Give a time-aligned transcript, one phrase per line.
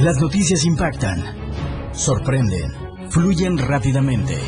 [0.00, 1.22] Las noticias impactan,
[1.92, 2.72] sorprenden,
[3.10, 4.38] fluyen rápidamente.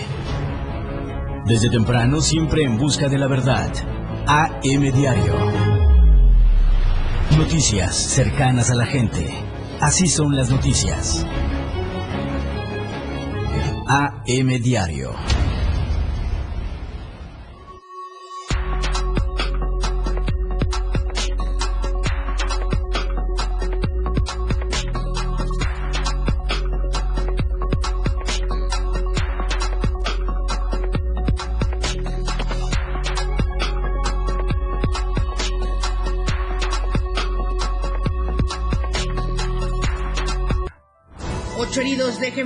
[1.45, 3.71] Desde temprano siempre en busca de la verdad.
[4.27, 5.35] AM Diario.
[7.37, 9.29] Noticias cercanas a la gente.
[9.79, 11.27] Así son las noticias.
[13.87, 15.13] AM Diario.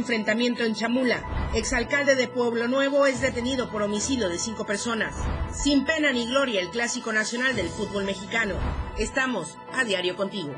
[0.06, 1.51] Enfrentamiento en Chamula.
[1.52, 5.16] Exalcalde de Pueblo Nuevo es detenido por homicidio de cinco personas.
[5.52, 8.55] Sin pena ni gloria, el clásico nacional del fútbol mexicano.
[8.96, 10.55] Estamos a diario contigo.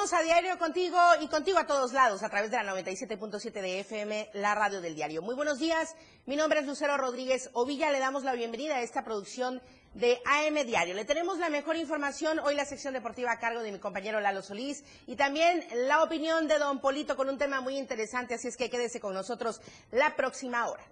[0.00, 4.30] A diario contigo y contigo a todos lados a través de la 97.7 de FM,
[4.32, 5.20] la radio del diario.
[5.20, 9.04] Muy buenos días, mi nombre es Lucero Rodríguez Ovilla, le damos la bienvenida a esta
[9.04, 9.60] producción
[9.92, 10.94] de AM Diario.
[10.94, 14.40] Le tenemos la mejor información, hoy la sección deportiva a cargo de mi compañero Lalo
[14.40, 18.56] Solís y también la opinión de don Polito con un tema muy interesante, así es
[18.56, 20.82] que quédese con nosotros la próxima hora.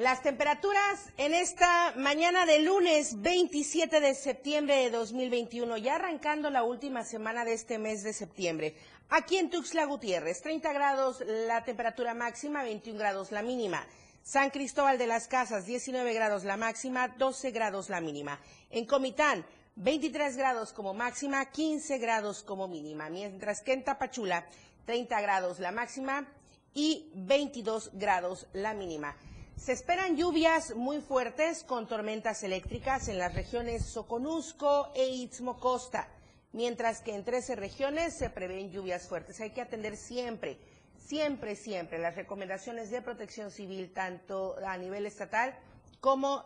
[0.00, 6.62] Las temperaturas en esta mañana de lunes 27 de septiembre de 2021, ya arrancando la
[6.62, 8.74] última semana de este mes de septiembre.
[9.10, 13.86] Aquí en Tuxtla Gutiérrez, 30 grados la temperatura máxima, 21 grados la mínima.
[14.22, 18.40] San Cristóbal de las Casas, 19 grados la máxima, 12 grados la mínima.
[18.70, 19.44] En Comitán,
[19.76, 23.10] 23 grados como máxima, 15 grados como mínima.
[23.10, 24.46] Mientras que en Tapachula,
[24.86, 26.26] 30 grados la máxima
[26.72, 29.14] y 22 grados la mínima.
[29.60, 36.08] Se esperan lluvias muy fuertes con tormentas eléctricas en las regiones Soconusco e Istmo Costa,
[36.52, 39.38] mientras que en 13 regiones se prevén lluvias fuertes.
[39.38, 40.56] Hay que atender siempre,
[40.96, 45.54] siempre, siempre las recomendaciones de protección civil, tanto a nivel estatal
[46.00, 46.42] como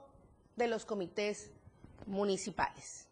[0.56, 1.52] de los comités
[2.06, 3.06] municipales.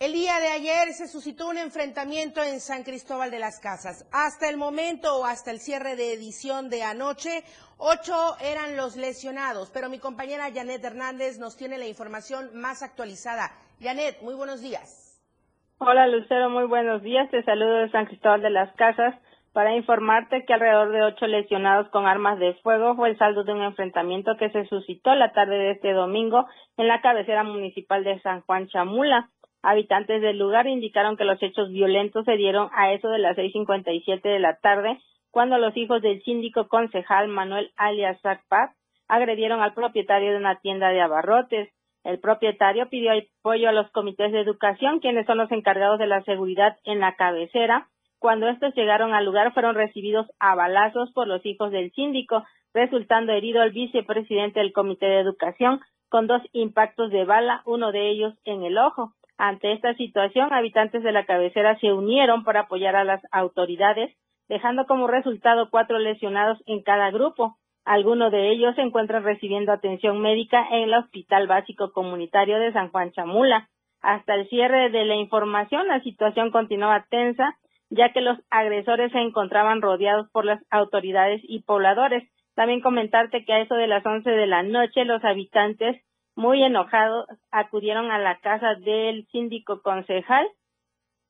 [0.00, 4.04] El día de ayer se suscitó un enfrentamiento en San Cristóbal de las Casas.
[4.12, 7.44] Hasta el momento o hasta el cierre de edición de anoche,
[7.78, 13.52] ocho eran los lesionados, pero mi compañera Janet Hernández nos tiene la información más actualizada.
[13.80, 15.22] Janet, muy buenos días.
[15.78, 17.30] Hola Lucero, muy buenos días.
[17.30, 19.14] Te saludo de San Cristóbal de las Casas
[19.52, 23.52] para informarte que alrededor de ocho lesionados con armas de fuego fue el saldo de
[23.52, 28.20] un enfrentamiento que se suscitó la tarde de este domingo en la cabecera municipal de
[28.22, 29.30] San Juan Chamula.
[29.66, 34.20] Habitantes del lugar indicaron que los hechos violentos se dieron a eso de las 6.57
[34.20, 38.20] de la tarde, cuando los hijos del síndico concejal Manuel alias
[38.50, 38.76] Paz
[39.08, 41.70] agredieron al propietario de una tienda de abarrotes.
[42.04, 46.22] El propietario pidió apoyo a los comités de educación, quienes son los encargados de la
[46.24, 47.88] seguridad en la cabecera.
[48.18, 52.44] Cuando estos llegaron al lugar, fueron recibidos a balazos por los hijos del síndico,
[52.74, 58.10] resultando herido el vicepresidente del comité de educación con dos impactos de bala, uno de
[58.10, 59.14] ellos en el ojo.
[59.36, 64.14] Ante esta situación, habitantes de la cabecera se unieron para apoyar a las autoridades,
[64.48, 67.56] dejando como resultado cuatro lesionados en cada grupo.
[67.84, 72.90] Algunos de ellos se encuentran recibiendo atención médica en el Hospital Básico Comunitario de San
[72.90, 73.68] Juan Chamula.
[74.00, 77.56] Hasta el cierre de la información, la situación continuaba tensa,
[77.90, 82.22] ya que los agresores se encontraban rodeados por las autoridades y pobladores.
[82.54, 86.00] También comentarte que a eso de las once de la noche, los habitantes
[86.36, 90.46] muy enojados, acudieron a la casa del síndico concejal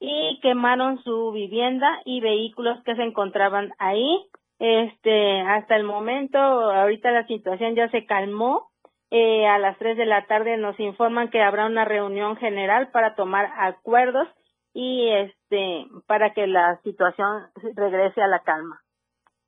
[0.01, 4.27] y quemaron su vivienda y vehículos que se encontraban ahí.
[4.59, 8.71] Este, hasta el momento, ahorita la situación ya se calmó.
[9.11, 13.15] Eh, a las tres de la tarde nos informan que habrá una reunión general para
[13.15, 14.27] tomar acuerdos
[14.73, 17.45] y este para que la situación
[17.77, 18.81] regrese a la calma.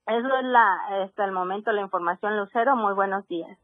[0.06, 2.76] Eso es la hasta el momento la información Lucero.
[2.76, 3.58] Muy buenos días.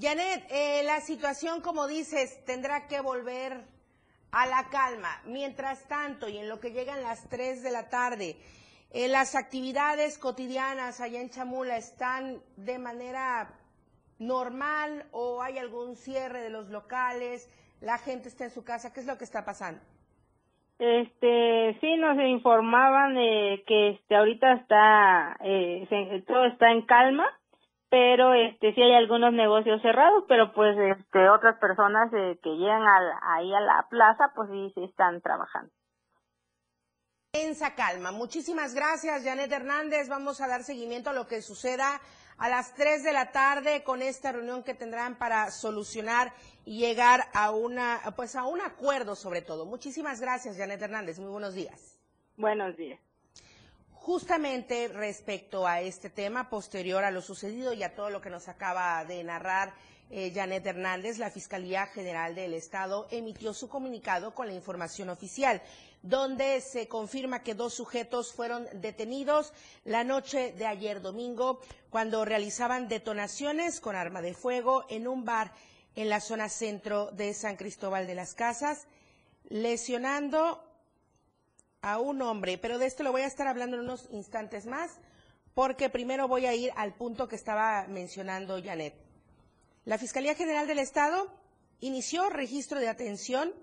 [0.00, 3.52] Janet, eh, la situación, como dices, tendrá que volver
[4.32, 5.20] a la calma.
[5.26, 8.36] Mientras tanto, y en lo que llegan las 3 de la tarde,
[8.92, 13.50] eh, las actividades cotidianas allá en Chamula están de manera
[14.18, 17.50] normal o hay algún cierre de los locales,
[17.82, 19.82] la gente está en su casa, ¿qué es lo que está pasando?
[20.78, 23.14] Este, sí, nos informaban
[23.66, 27.26] que este ahorita está, eh, todo está en calma,
[27.90, 32.82] pero este sí hay algunos negocios cerrados, pero pues este otras personas eh, que llegan
[33.22, 35.72] ahí a la plaza, pues sí, sí están trabajando.
[37.32, 38.12] Tensa calma.
[38.12, 40.08] Muchísimas gracias, Janet Hernández.
[40.08, 42.00] Vamos a dar seguimiento a lo que suceda
[42.38, 46.32] a las 3 de la tarde con esta reunión que tendrán para solucionar
[46.64, 49.66] y llegar a una pues a un acuerdo sobre todo.
[49.66, 51.18] Muchísimas gracias, Janet Hernández.
[51.18, 51.98] Muy buenos días.
[52.36, 53.09] Buenos días.
[54.00, 58.48] Justamente respecto a este tema, posterior a lo sucedido y a todo lo que nos
[58.48, 59.74] acaba de narrar
[60.08, 65.60] eh, Janet Hernández, la Fiscalía General del Estado emitió su comunicado con la información oficial,
[66.02, 69.52] donde se confirma que dos sujetos fueron detenidos
[69.84, 71.60] la noche de ayer domingo
[71.90, 75.52] cuando realizaban detonaciones con arma de fuego en un bar
[75.94, 78.86] en la zona centro de San Cristóbal de las Casas,
[79.50, 80.64] lesionando
[81.82, 84.98] a un hombre, pero de esto lo voy a estar hablando en unos instantes más,
[85.54, 88.94] porque primero voy a ir al punto que estaba mencionando Janet.
[89.84, 91.32] La Fiscalía General del Estado
[91.80, 93.54] inició registro de atención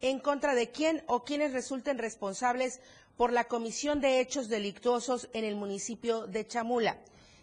[0.00, 2.80] en contra de quien o quienes resulten responsables
[3.16, 6.98] por la comisión de hechos delictuosos en el municipio de Chamula.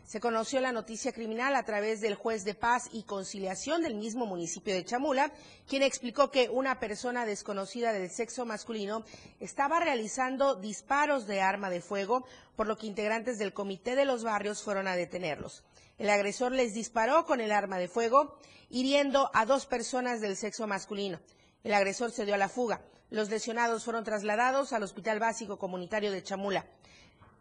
[0.05, 4.25] Se conoció la noticia criminal a través del juez de paz y conciliación del mismo
[4.25, 5.31] municipio de Chamula,
[5.67, 9.05] quien explicó que una persona desconocida del sexo masculino
[9.39, 12.25] estaba realizando disparos de arma de fuego,
[12.55, 15.63] por lo que integrantes del comité de los barrios fueron a detenerlos.
[15.97, 18.37] El agresor les disparó con el arma de fuego,
[18.69, 21.19] hiriendo a dos personas del sexo masculino.
[21.63, 22.81] El agresor se dio a la fuga.
[23.11, 26.65] Los lesionados fueron trasladados al Hospital Básico Comunitario de Chamula.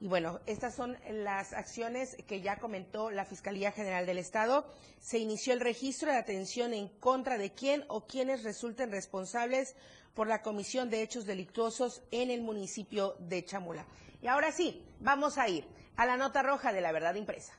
[0.01, 4.65] Y bueno, estas son las acciones que ya comentó la Fiscalía General del Estado.
[4.99, 9.77] Se inició el registro de atención en contra de quién o quienes resulten responsables
[10.15, 13.87] por la comisión de hechos delictuosos en el municipio de Chamula.
[14.23, 17.53] Y ahora sí, vamos a ir a la nota roja de la verdad impresa.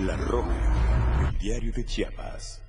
[0.00, 2.63] La Roja, el diario de Chiapas.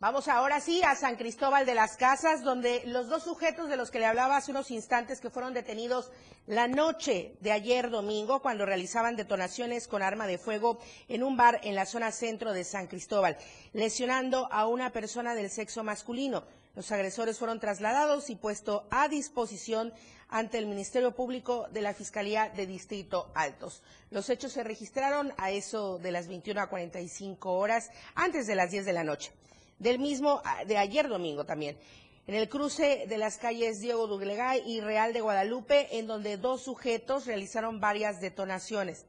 [0.00, 3.90] Vamos ahora sí a San Cristóbal de las Casas, donde los dos sujetos de los
[3.90, 6.10] que le hablaba hace unos instantes que fueron detenidos
[6.46, 11.60] la noche de ayer domingo cuando realizaban detonaciones con arma de fuego en un bar
[11.64, 13.36] en la zona centro de San Cristóbal,
[13.74, 16.44] lesionando a una persona del sexo masculino.
[16.74, 19.92] Los agresores fueron trasladados y puesto a disposición
[20.30, 23.82] ante el Ministerio Público de la Fiscalía de Distrito Altos.
[24.10, 28.70] Los hechos se registraron a eso de las 21 a 45 horas antes de las
[28.70, 29.30] 10 de la noche
[29.80, 31.76] del mismo, ah, de ayer domingo también,
[32.28, 36.62] en el cruce de las calles Diego Duglegay y Real de Guadalupe, en donde dos
[36.62, 39.06] sujetos realizaron varias detonaciones.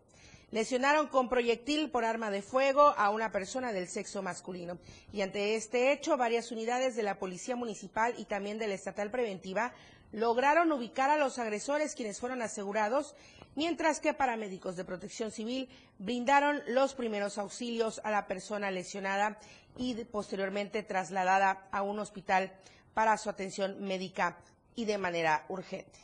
[0.50, 4.79] Lesionaron con proyectil por arma de fuego a una persona del sexo masculino.
[5.13, 9.12] Y ante este hecho, varias unidades de la Policía Municipal y también de la Estatal
[9.12, 9.73] Preventiva
[10.12, 13.15] lograron ubicar a los agresores quienes fueron asegurados,
[13.56, 19.38] mientras que paramédicos de protección civil brindaron los primeros auxilios a la persona lesionada
[19.77, 22.51] y posteriormente trasladada a un hospital
[22.94, 24.38] para su atención médica
[24.75, 26.00] y de manera urgente.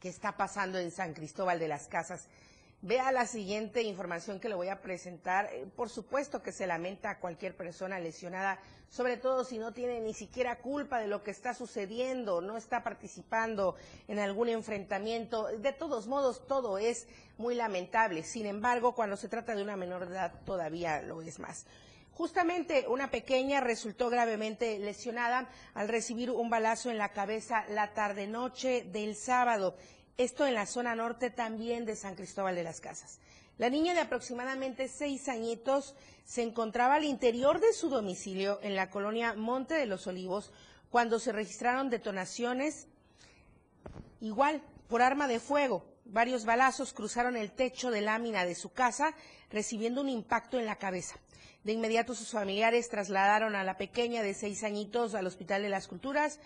[0.00, 2.28] ¿Qué está pasando en San Cristóbal de las Casas?
[2.84, 5.48] Vea la siguiente información que le voy a presentar.
[5.52, 8.58] Eh, por supuesto que se lamenta a cualquier persona lesionada,
[8.88, 12.82] sobre todo si no tiene ni siquiera culpa de lo que está sucediendo, no está
[12.82, 13.76] participando
[14.08, 15.46] en algún enfrentamiento.
[15.58, 17.06] De todos modos, todo es
[17.38, 18.24] muy lamentable.
[18.24, 21.66] Sin embargo, cuando se trata de una menor de edad, todavía lo es más.
[22.14, 28.84] Justamente una pequeña resultó gravemente lesionada al recibir un balazo en la cabeza la tarde-noche
[28.92, 29.76] del sábado.
[30.18, 33.18] Esto en la zona norte también de San Cristóbal de las Casas.
[33.58, 38.90] La niña de aproximadamente seis añitos se encontraba al interior de su domicilio en la
[38.90, 40.52] colonia Monte de los Olivos
[40.90, 42.86] cuando se registraron detonaciones
[44.20, 45.84] igual por arma de fuego.
[46.04, 49.14] Varios balazos cruzaron el techo de lámina de su casa,
[49.50, 51.16] recibiendo un impacto en la cabeza.
[51.64, 55.88] De inmediato sus familiares trasladaron a la pequeña de seis añitos al Hospital de las
[55.88, 56.40] Culturas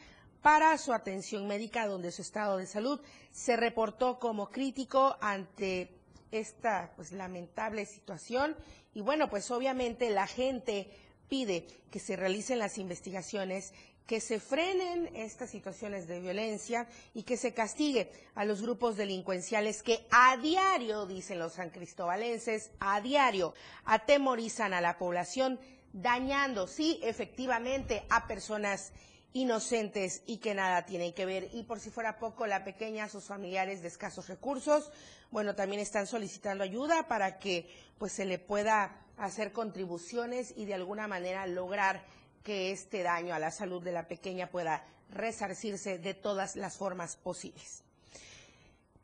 [0.46, 3.00] para su atención médica, donde su estado de salud
[3.32, 5.90] se reportó como crítico ante
[6.30, 8.54] esta pues lamentable situación.
[8.94, 10.88] Y bueno, pues obviamente la gente
[11.28, 13.72] pide que se realicen las investigaciones
[14.06, 19.82] que se frenen estas situaciones de violencia y que se castigue a los grupos delincuenciales
[19.82, 23.52] que a diario, dicen los san cristobalenses, a diario
[23.84, 25.58] atemorizan a la población,
[25.92, 28.92] dañando, sí, efectivamente, a personas
[29.36, 31.50] inocentes y que nada tienen que ver.
[31.52, 34.90] Y por si fuera poco, la pequeña, sus familiares de escasos recursos,
[35.30, 40.72] bueno, también están solicitando ayuda para que pues se le pueda hacer contribuciones y de
[40.72, 42.02] alguna manera lograr
[42.42, 47.16] que este daño a la salud de la pequeña pueda resarcirse de todas las formas
[47.16, 47.82] posibles.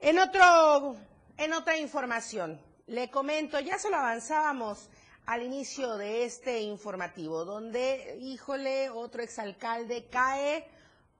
[0.00, 0.96] En, otro,
[1.36, 4.88] en otra información, le comento, ya se lo avanzábamos
[5.26, 10.66] al inicio de este informativo, donde, híjole, otro exalcalde cae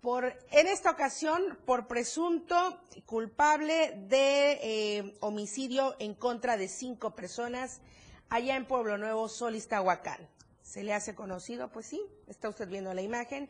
[0.01, 7.81] por, en esta ocasión, por presunto culpable de eh, homicidio en contra de cinco personas
[8.29, 10.29] allá en Pueblo Nuevo, Solistahuacán.
[10.63, 13.49] Se le hace conocido, pues sí, está usted viendo la imagen,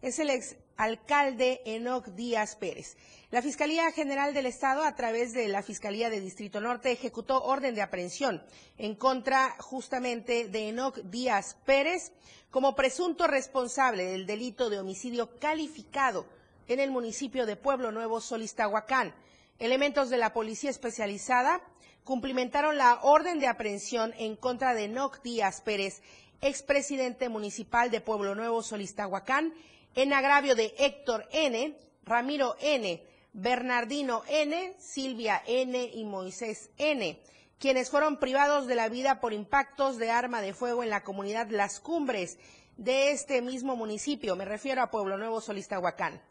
[0.00, 0.30] es el
[0.78, 2.96] exalcalde Enoc Díaz Pérez.
[3.32, 7.74] La Fiscalía General del Estado, a través de la Fiscalía de Distrito Norte, ejecutó orden
[7.74, 8.40] de aprehensión
[8.78, 12.12] en contra justamente de Enoc Díaz Pérez
[12.52, 16.26] como presunto responsable del delito de homicidio calificado
[16.68, 19.12] en el municipio de Pueblo Nuevo, Solistahuacán.
[19.58, 21.60] Elementos de la Policía Especializada
[22.04, 26.02] cumplimentaron la orden de aprehensión en contra de Enoc Díaz Pérez,
[26.40, 29.52] expresidente municipal de Pueblo Nuevo, Solistahuacán,
[29.98, 33.02] en agravio de Héctor N., Ramiro N.,
[33.32, 35.90] Bernardino N., Silvia N.
[35.92, 37.20] y Moisés N.,
[37.58, 41.48] quienes fueron privados de la vida por impactos de arma de fuego en la comunidad
[41.50, 42.38] Las Cumbres
[42.76, 44.36] de este mismo municipio.
[44.36, 46.22] Me refiero a Pueblo Nuevo, Solistahuacán.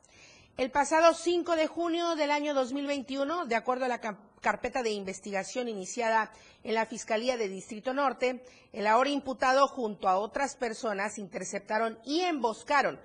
[0.56, 4.00] El pasado 5 de junio del año 2021, de acuerdo a la
[4.40, 6.32] carpeta de investigación iniciada
[6.64, 12.22] en la Fiscalía de Distrito Norte, el ahora imputado junto a otras personas interceptaron y
[12.22, 12.98] emboscaron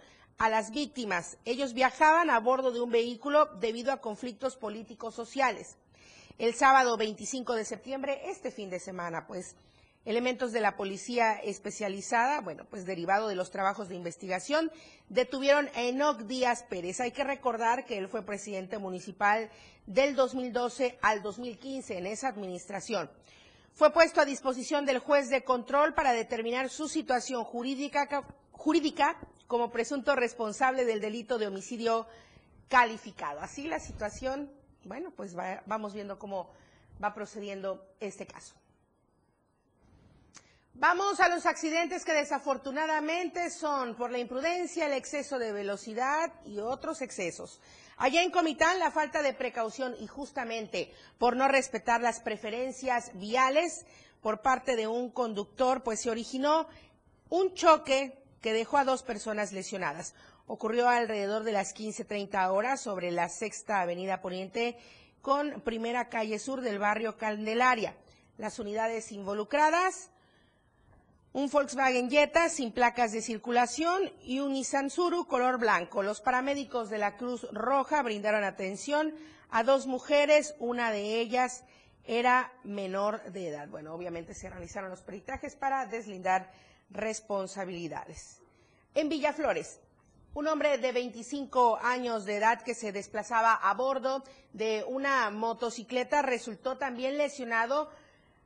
[0.43, 1.39] a las víctimas.
[1.45, 5.77] Ellos viajaban a bordo de un vehículo debido a conflictos políticos sociales.
[6.37, 9.55] El sábado 25 de septiembre, este fin de semana, pues,
[10.05, 14.73] elementos de la policía especializada, bueno, pues derivado de los trabajos de investigación,
[15.09, 16.99] detuvieron a Enoc Díaz Pérez.
[16.99, 19.49] Hay que recordar que él fue presidente municipal
[19.87, 23.09] del 2012 al 2015 en esa administración.
[23.75, 28.09] Fue puesto a disposición del juez de control para determinar su situación jurídica,
[28.62, 29.16] jurídica
[29.49, 32.07] como presunto responsable del delito de homicidio
[32.69, 33.40] calificado.
[33.40, 34.52] Así la situación,
[34.85, 35.35] bueno, pues
[35.66, 36.49] vamos viendo cómo
[37.02, 38.54] va procediendo este caso.
[40.75, 46.61] Vamos a los accidentes que desafortunadamente son por la imprudencia, el exceso de velocidad y
[46.61, 47.61] otros excesos.
[47.97, 53.85] Allá en Comitán, la falta de precaución y justamente por no respetar las preferencias viales
[54.21, 56.69] por parte de un conductor, pues se originó
[57.28, 60.15] un choque que dejó a dos personas lesionadas.
[60.47, 64.77] Ocurrió alrededor de las 15.30 horas sobre la Sexta Avenida Poniente
[65.23, 67.97] con Primera Calle Sur del barrio Candelaria.
[68.37, 70.11] Las unidades involucradas,
[71.33, 74.91] un Volkswagen Jetta sin placas de circulación y un Nissan
[75.29, 76.03] color blanco.
[76.03, 79.15] Los paramédicos de la Cruz Roja brindaron atención
[79.51, 81.65] a dos mujeres, una de ellas
[82.05, 83.69] era menor de edad.
[83.69, 86.51] Bueno, obviamente se realizaron los peritajes para deslindar
[86.93, 88.41] responsabilidades.
[88.95, 89.81] En Villaflores,
[90.35, 94.23] un hombre de 25 años de edad que se desplazaba a bordo
[94.53, 97.91] de una motocicleta resultó también lesionado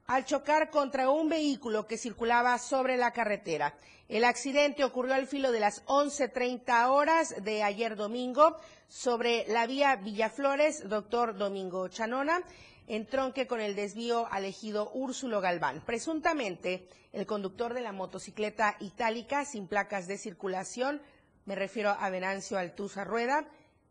[0.06, 3.74] al chocar contra un vehículo que circulaba sobre la carretera.
[4.08, 8.56] El accidente ocurrió al filo de las 11.30 horas de ayer domingo
[8.88, 12.42] sobre la vía Villaflores, doctor Domingo Chanona,
[12.86, 15.82] entronque con el desvío al ejido Úrsulo Galván.
[15.84, 21.02] Presuntamente, el conductor de la motocicleta itálica sin placas de circulación,
[21.44, 23.46] me refiero a Venancio Altuza Rueda,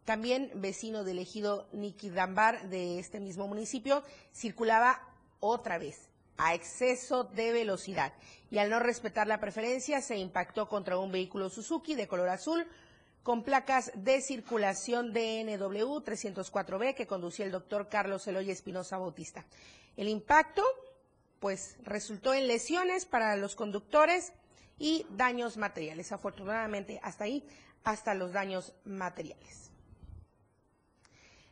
[0.06, 5.02] también vecino del ejido Niquidambar de este mismo municipio, circulaba
[5.40, 8.14] otra vez a exceso de velocidad
[8.52, 12.68] y al no respetar la preferencia se impactó contra un vehículo Suzuki de color azul
[13.26, 19.44] con placas de circulación DNW 304B que conducía el doctor Carlos Eloy Espinosa Bautista.
[19.98, 20.62] El impacto,
[21.40, 24.32] pues, resultó en lesiones para los conductores
[24.78, 26.12] y daños materiales.
[26.12, 27.44] Afortunadamente, hasta ahí,
[27.84, 29.72] hasta los daños materiales.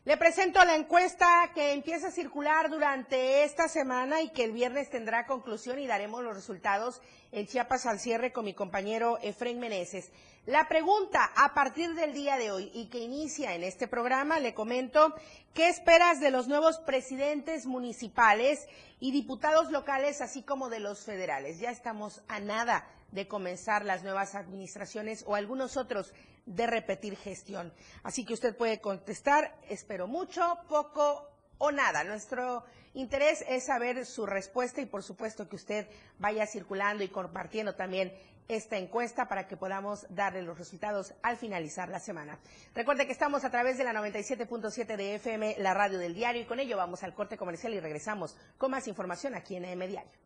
[0.06, 4.90] Le presento la encuesta que empieza a circular durante esta semana y que el viernes
[4.90, 10.12] tendrá conclusión y daremos los resultados en Chiapas al cierre con mi compañero Efren Meneses.
[10.46, 14.54] La pregunta a partir del día de hoy y que inicia en este programa, le
[14.54, 15.16] comento,
[15.54, 18.68] ¿qué esperas de los nuevos presidentes municipales
[19.00, 21.62] y diputados locales, así como de los federales?
[21.62, 26.13] Ya estamos a nada de comenzar las nuevas administraciones o algunos otros
[26.46, 27.72] de repetir gestión.
[28.01, 31.29] Así que usted puede contestar, espero mucho, poco
[31.60, 32.03] o nada.
[32.03, 35.88] Nuestro interés es saber su respuesta y por supuesto que usted
[36.20, 38.13] vaya circulando y compartiendo también
[38.48, 42.39] esta encuesta para que podamos darle los resultados al finalizar la semana.
[42.75, 46.46] Recuerde que estamos a través de la 97.7 de FM, la radio del diario, y
[46.46, 50.23] con ello vamos al corte comercial y regresamos con más información aquí en AM Diario.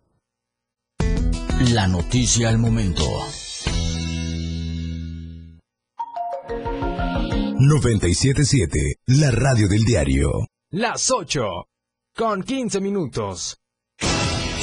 [1.77, 3.03] La noticia al momento.
[7.59, 10.47] 977, la radio del diario.
[10.71, 11.39] Las 8,
[12.15, 13.59] con 15 minutos.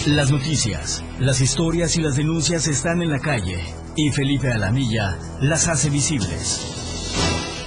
[0.09, 3.63] Las noticias, las historias y las denuncias están en la calle
[3.95, 6.84] y Felipe Alamilla las hace visibles.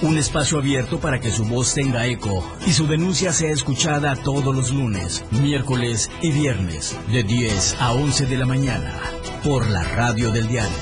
[0.00, 4.54] Un espacio abierto para que su voz tenga eco y su denuncia sea escuchada todos
[4.54, 8.94] los lunes, miércoles y viernes de 10 a 11 de la mañana
[9.42, 10.76] por la radio del diario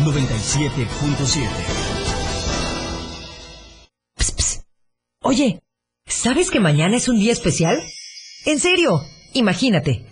[0.00, 1.48] 97.7.
[5.20, 5.60] Oye,
[6.06, 7.78] ¿sabes que mañana es un día especial?
[8.46, 9.02] En serio,
[9.34, 10.11] imagínate.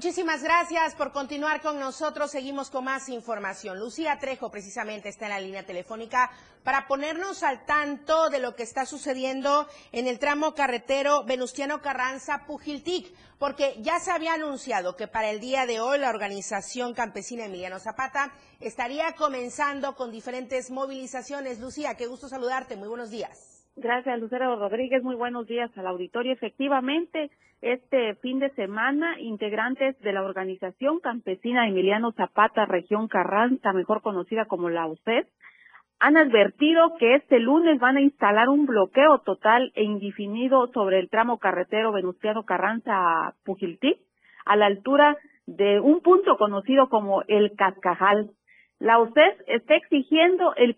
[0.00, 2.30] Muchísimas gracias por continuar con nosotros.
[2.30, 3.78] Seguimos con más información.
[3.78, 6.30] Lucía Trejo precisamente está en la línea telefónica
[6.64, 12.46] para ponernos al tanto de lo que está sucediendo en el tramo carretero Venustiano Carranza
[12.46, 17.44] Pujiltic, porque ya se había anunciado que para el día de hoy la organización campesina
[17.44, 21.58] Emiliano Zapata estaría comenzando con diferentes movilizaciones.
[21.58, 22.74] Lucía, qué gusto saludarte.
[22.74, 23.49] Muy buenos días.
[23.76, 25.02] Gracias, Lucero Rodríguez.
[25.02, 26.32] Muy buenos días al auditorio.
[26.32, 27.30] Efectivamente,
[27.62, 34.46] este fin de semana, integrantes de la organización campesina Emiliano Zapata, región Carranza, mejor conocida
[34.46, 35.26] como la UCES,
[36.00, 41.10] han advertido que este lunes van a instalar un bloqueo total e indefinido sobre el
[41.10, 44.00] tramo carretero Venustiano Carranza a Pujiltí,
[44.46, 48.30] a la altura de un punto conocido como el Cascajal.
[48.80, 50.74] La UCES está exigiendo el,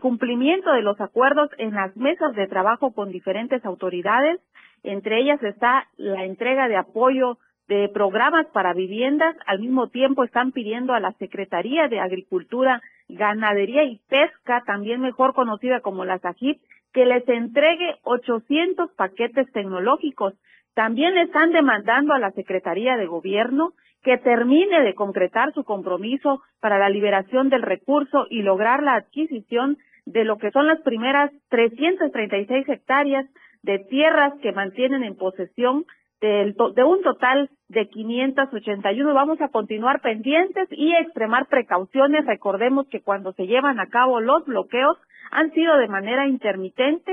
[0.00, 4.40] cumplimiento de los acuerdos en las mesas de trabajo con diferentes autoridades
[4.86, 7.38] entre ellas está la entrega de apoyo
[7.68, 9.34] de programas para viviendas.
[9.46, 15.34] Al mismo tiempo están pidiendo a la Secretaría de Agricultura, Ganadería y Pesca, también mejor
[15.34, 16.60] conocida como la SAGIP,
[16.92, 20.34] que les entregue 800 paquetes tecnológicos.
[20.74, 23.72] También están demandando a la Secretaría de Gobierno
[24.06, 29.78] que termine de concretar su compromiso para la liberación del recurso y lograr la adquisición
[30.04, 33.26] de lo que son las primeras 336 hectáreas
[33.64, 35.86] de tierras que mantienen en posesión
[36.20, 39.12] de, un total de 581.
[39.12, 42.26] Vamos a continuar pendientes y extremar precauciones.
[42.26, 44.98] Recordemos que cuando se llevan a cabo los bloqueos
[45.32, 47.12] han sido de manera intermitente,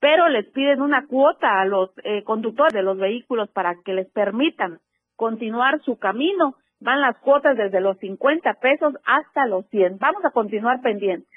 [0.00, 4.10] pero les piden una cuota a los eh, conductores de los vehículos para que les
[4.10, 4.80] permitan
[5.22, 6.56] continuar su camino.
[6.80, 9.98] Van las cuotas desde los 50 pesos hasta los 100.
[9.98, 11.30] Vamos a continuar pendientes.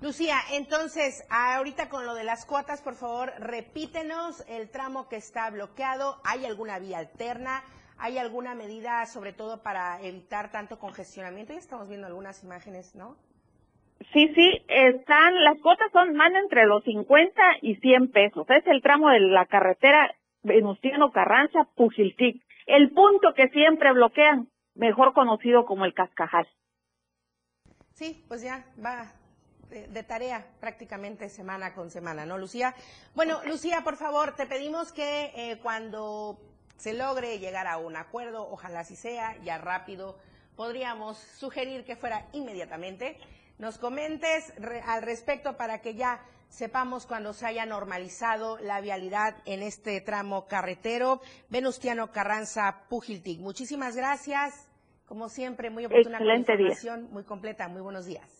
[0.00, 5.50] Lucía, entonces, ahorita con lo de las cuotas, por favor, repítenos el tramo que está
[5.50, 6.16] bloqueado.
[6.24, 7.62] ¿Hay alguna vía alterna?
[7.98, 11.52] ¿Hay alguna medida, sobre todo para evitar tanto congestionamiento?
[11.52, 13.16] Ya estamos viendo algunas imágenes, ¿no?
[14.14, 18.46] Sí, sí, están, las cuotas son, van entre los 50 y 100 pesos.
[18.48, 20.10] Es el tramo de la carretera
[20.42, 22.47] Venustiano Carranza, Pujiltic.
[22.68, 26.46] El punto que siempre bloquean, mejor conocido como el Cascajal.
[27.94, 29.10] Sí, pues ya va
[29.70, 32.74] de, tarea prácticamente semana con semana, ¿no, Lucía?
[33.14, 36.38] Bueno, Lucía, por favor, te pedimos que eh, cuando
[36.76, 40.18] se logre llegar a un acuerdo, ojalá así sea, ya rápido,
[40.54, 43.16] podríamos sugerir que fuera inmediatamente,
[43.56, 44.52] nos comentes
[44.84, 50.46] al respecto para que ya sepamos cuando se haya normalizado la vialidad en este tramo
[50.46, 53.40] carretero Venustiano Carranza Pujiltic.
[53.40, 54.68] Muchísimas gracias.
[55.06, 57.68] Como siempre, muy oportuna información, muy completa.
[57.68, 58.37] Muy buenos días.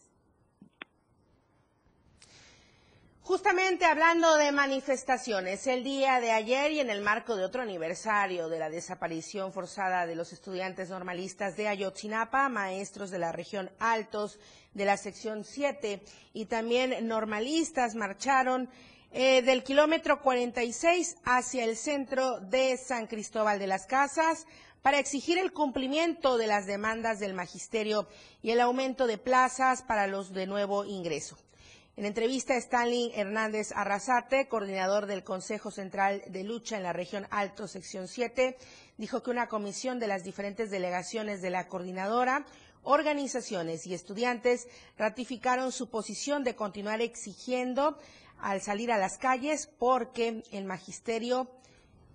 [3.29, 8.49] Justamente hablando de manifestaciones, el día de ayer y en el marco de otro aniversario
[8.49, 14.41] de la desaparición forzada de los estudiantes normalistas de Ayotzinapa, maestros de la región Altos
[14.73, 18.71] de la sección 7 y también normalistas marcharon
[19.13, 24.47] eh, del kilómetro 46 hacia el centro de San Cristóbal de las Casas
[24.81, 28.09] para exigir el cumplimiento de las demandas del magisterio
[28.41, 31.37] y el aumento de plazas para los de nuevo ingreso.
[31.99, 37.67] En entrevista, Stanley Hernández Arrasate, coordinador del Consejo Central de Lucha en la región Alto,
[37.67, 38.57] sección 7,
[38.99, 42.47] dijo que una comisión de las diferentes delegaciones de la coordinadora,
[42.85, 47.99] organizaciones y estudiantes ratificaron su posición de continuar exigiendo
[48.39, 51.51] al salir a las calles porque el magisterio,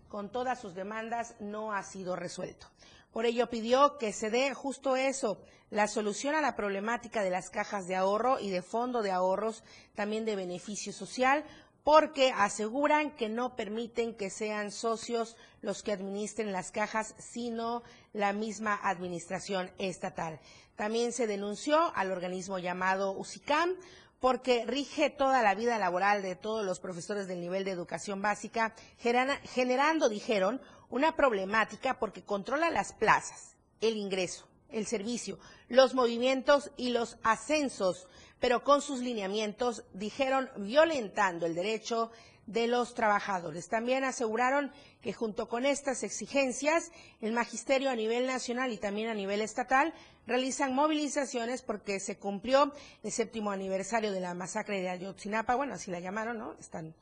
[0.07, 2.67] con todas sus demandas, no ha sido resuelto.
[3.13, 5.37] Por ello pidió que se dé justo eso,
[5.69, 9.63] la solución a la problemática de las cajas de ahorro y de fondo de ahorros,
[9.93, 11.45] también de beneficio social,
[11.83, 18.33] porque aseguran que no permiten que sean socios los que administren las cajas, sino la
[18.33, 20.39] misma administración estatal.
[20.75, 23.75] También se denunció al organismo llamado USICAM
[24.19, 28.73] porque rige toda la vida laboral de todos los profesores del nivel de educación básica,
[28.97, 30.61] generando, dijeron,
[30.93, 38.07] una problemática porque controla las plazas, el ingreso, el servicio, los movimientos y los ascensos,
[38.39, 42.11] pero con sus lineamientos, dijeron, violentando el derecho
[42.45, 43.69] de los trabajadores.
[43.69, 49.15] También aseguraron que junto con estas exigencias, el magisterio a nivel nacional y también a
[49.15, 49.95] nivel estatal
[50.27, 55.89] realizan movilizaciones porque se cumplió el séptimo aniversario de la masacre de Ayotzinapa, bueno, así
[55.89, 56.53] la llamaron, ¿no?
[56.59, 56.93] Están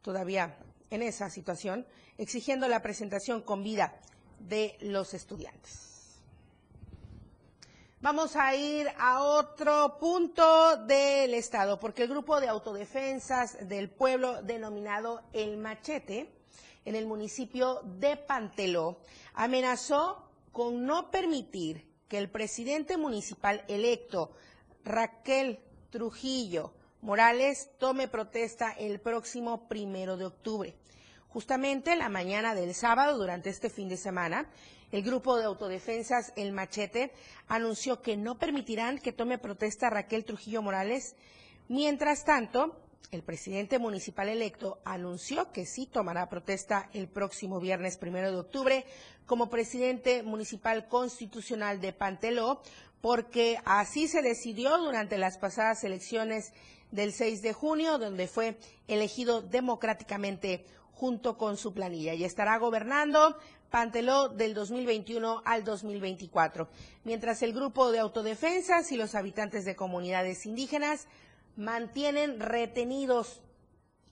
[0.00, 0.56] todavía
[0.90, 3.94] en esa situación, exigiendo la presentación con vida
[4.38, 5.88] de los estudiantes.
[8.00, 14.40] Vamos a ir a otro punto del Estado, porque el grupo de autodefensas del pueblo
[14.42, 16.30] denominado El Machete,
[16.84, 19.00] en el municipio de Panteló,
[19.34, 24.30] amenazó con no permitir que el presidente municipal electo,
[24.84, 25.58] Raquel
[25.90, 30.74] Trujillo, Morales tome protesta el próximo primero de octubre.
[31.28, 34.48] Justamente la mañana del sábado, durante este fin de semana,
[34.90, 37.12] el grupo de autodefensas El Machete
[37.46, 41.14] anunció que no permitirán que tome protesta Raquel Trujillo Morales.
[41.68, 42.76] Mientras tanto,
[43.10, 48.84] el presidente municipal electo anunció que sí tomará protesta el próximo viernes primero de octubre
[49.24, 52.60] como presidente municipal constitucional de Panteló,
[53.00, 56.52] porque así se decidió durante las pasadas elecciones
[56.90, 62.14] del 6 de junio, donde fue elegido democráticamente junto con su planilla.
[62.14, 63.36] Y estará gobernando
[63.70, 66.68] Panteló del 2021 al 2024,
[67.04, 71.06] mientras el grupo de autodefensas y los habitantes de comunidades indígenas
[71.54, 73.42] mantienen retenidos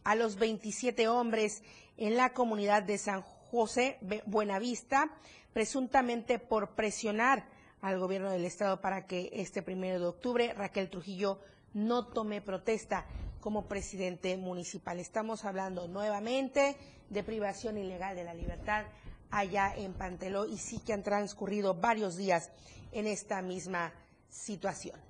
[0.04, 1.62] a los 27 hombres
[1.96, 5.10] en la comunidad de San José Buenavista,
[5.54, 7.48] presuntamente por presionar
[7.80, 11.40] al gobierno del estado para que este primero de octubre Raquel Trujillo
[11.76, 13.04] no tome protesta
[13.40, 14.98] como presidente municipal.
[14.98, 16.76] Estamos hablando nuevamente
[17.10, 18.84] de privación ilegal de la libertad
[19.30, 22.50] allá en Panteló y sí que han transcurrido varios días
[22.92, 23.92] en esta misma
[24.30, 25.05] situación.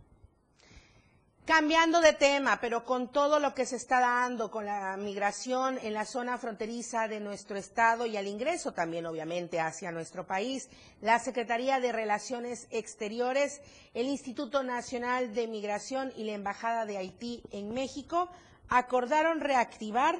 [1.46, 5.94] Cambiando de tema, pero con todo lo que se está dando con la migración en
[5.94, 10.68] la zona fronteriza de nuestro estado y al ingreso también, obviamente, hacia nuestro país,
[11.00, 13.60] la Secretaría de Relaciones Exteriores,
[13.94, 18.28] el Instituto Nacional de Migración y la Embajada de Haití en México
[18.68, 20.18] acordaron reactivar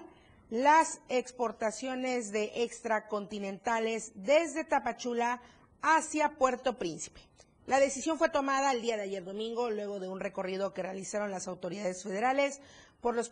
[0.49, 5.43] las exportaciones de extracontinentales desde Tapachula
[5.83, 7.21] hacia Puerto Príncipe.
[7.67, 11.33] La decisión fue tomada el día de ayer domingo, luego de un recorrido que realizaron
[11.33, 12.61] las autoridades federales
[13.01, 13.29] por los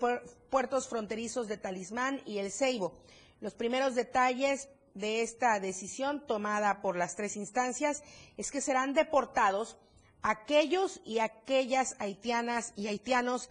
[0.50, 2.98] puertos fronterizos de Talismán y El Ceibo.
[3.40, 8.02] Los primeros detalles de esta decisión tomada por las tres instancias
[8.36, 9.76] es que serán deportados
[10.22, 13.50] aquellos y aquellas haitianas y haitianos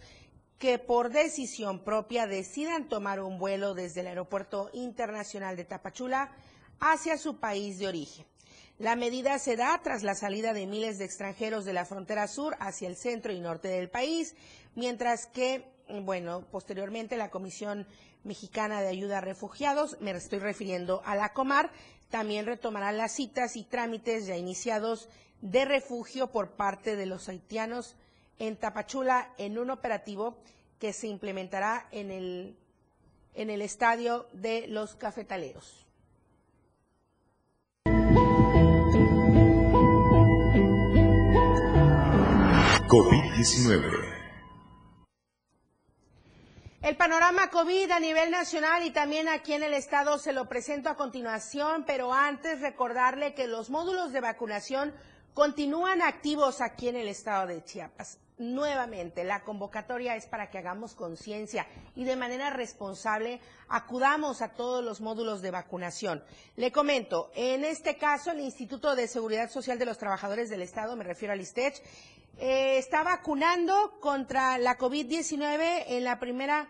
[0.58, 6.30] que por decisión propia decidan tomar un vuelo desde el Aeropuerto Internacional de Tapachula
[6.78, 8.26] hacia su país de origen.
[8.78, 12.56] La medida se da tras la salida de miles de extranjeros de la frontera sur
[12.58, 14.34] hacia el centro y norte del país,
[14.74, 15.64] mientras que,
[16.02, 17.86] bueno, posteriormente la Comisión
[18.24, 21.70] Mexicana de Ayuda a Refugiados, me estoy refiriendo a la Comar,
[22.10, 25.08] también retomará las citas y trámites ya iniciados
[25.40, 27.96] de refugio por parte de los haitianos
[28.40, 30.36] en Tapachula en un operativo
[30.80, 32.56] que se implementará en el,
[33.34, 35.83] en el estadio de los cafetaleros.
[42.94, 43.90] COVID-19.
[46.80, 50.88] El panorama COVID a nivel nacional y también aquí en el estado se lo presento
[50.88, 54.94] a continuación, pero antes recordarle que los módulos de vacunación
[55.32, 58.20] continúan activos aquí en el estado de Chiapas.
[58.36, 64.84] Nuevamente, la convocatoria es para que hagamos conciencia y de manera responsable acudamos a todos
[64.84, 66.24] los módulos de vacunación.
[66.56, 70.96] Le comento, en este caso, el Instituto de Seguridad Social de los Trabajadores del Estado,
[70.96, 71.80] me refiero al ISTECH,
[72.38, 76.68] eh, está vacunando contra la COVID-19 en la primera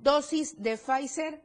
[0.00, 1.40] dosis de Pfizer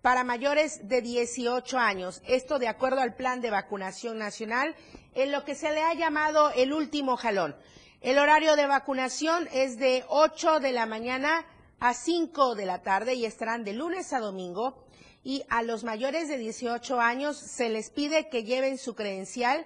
[0.00, 2.20] para mayores de 18 años.
[2.26, 4.74] Esto de acuerdo al plan de vacunación nacional,
[5.14, 7.54] en lo que se le ha llamado el último jalón.
[8.02, 11.46] El horario de vacunación es de 8 de la mañana
[11.78, 14.84] a 5 de la tarde y estarán de lunes a domingo.
[15.22, 19.64] Y a los mayores de 18 años se les pide que lleven su credencial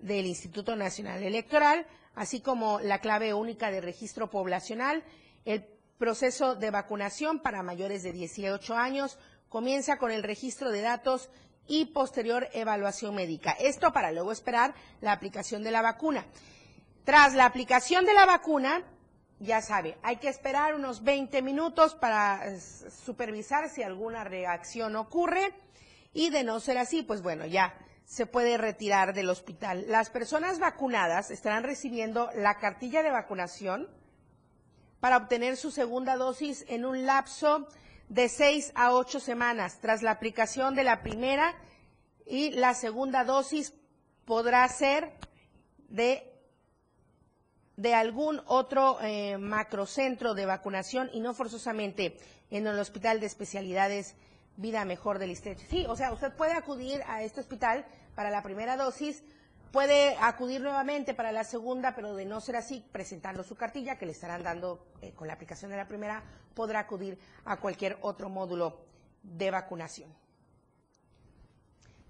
[0.00, 1.86] del Instituto Nacional Electoral,
[2.16, 5.04] así como la clave única de registro poblacional.
[5.44, 5.64] El
[5.98, 11.30] proceso de vacunación para mayores de 18 años comienza con el registro de datos
[11.68, 13.52] y posterior evaluación médica.
[13.52, 16.26] Esto para luego esperar la aplicación de la vacuna.
[17.08, 18.82] Tras la aplicación de la vacuna,
[19.38, 25.54] ya sabe, hay que esperar unos 20 minutos para eh, supervisar si alguna reacción ocurre
[26.12, 29.86] y de no ser así, pues bueno, ya se puede retirar del hospital.
[29.88, 33.88] Las personas vacunadas estarán recibiendo la cartilla de vacunación
[35.00, 37.68] para obtener su segunda dosis en un lapso
[38.10, 39.78] de seis a ocho semanas.
[39.80, 41.54] Tras la aplicación de la primera
[42.26, 43.72] y la segunda dosis
[44.26, 45.14] podrá ser
[45.88, 46.37] de,
[47.78, 52.18] de algún otro eh, macrocentro de vacunación y no forzosamente
[52.50, 54.16] en el Hospital de Especialidades
[54.56, 55.64] Vida Mejor del ISTECH.
[55.68, 57.86] Sí, o sea, usted puede acudir a este hospital
[58.16, 59.22] para la primera dosis,
[59.70, 64.06] puede acudir nuevamente para la segunda, pero de no ser así, presentando su cartilla que
[64.06, 68.28] le estarán dando eh, con la aplicación de la primera, podrá acudir a cualquier otro
[68.28, 68.80] módulo
[69.22, 70.12] de vacunación.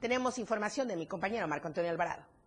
[0.01, 2.38] Tenemos información de mi compañero Marco Antonio Alvarado.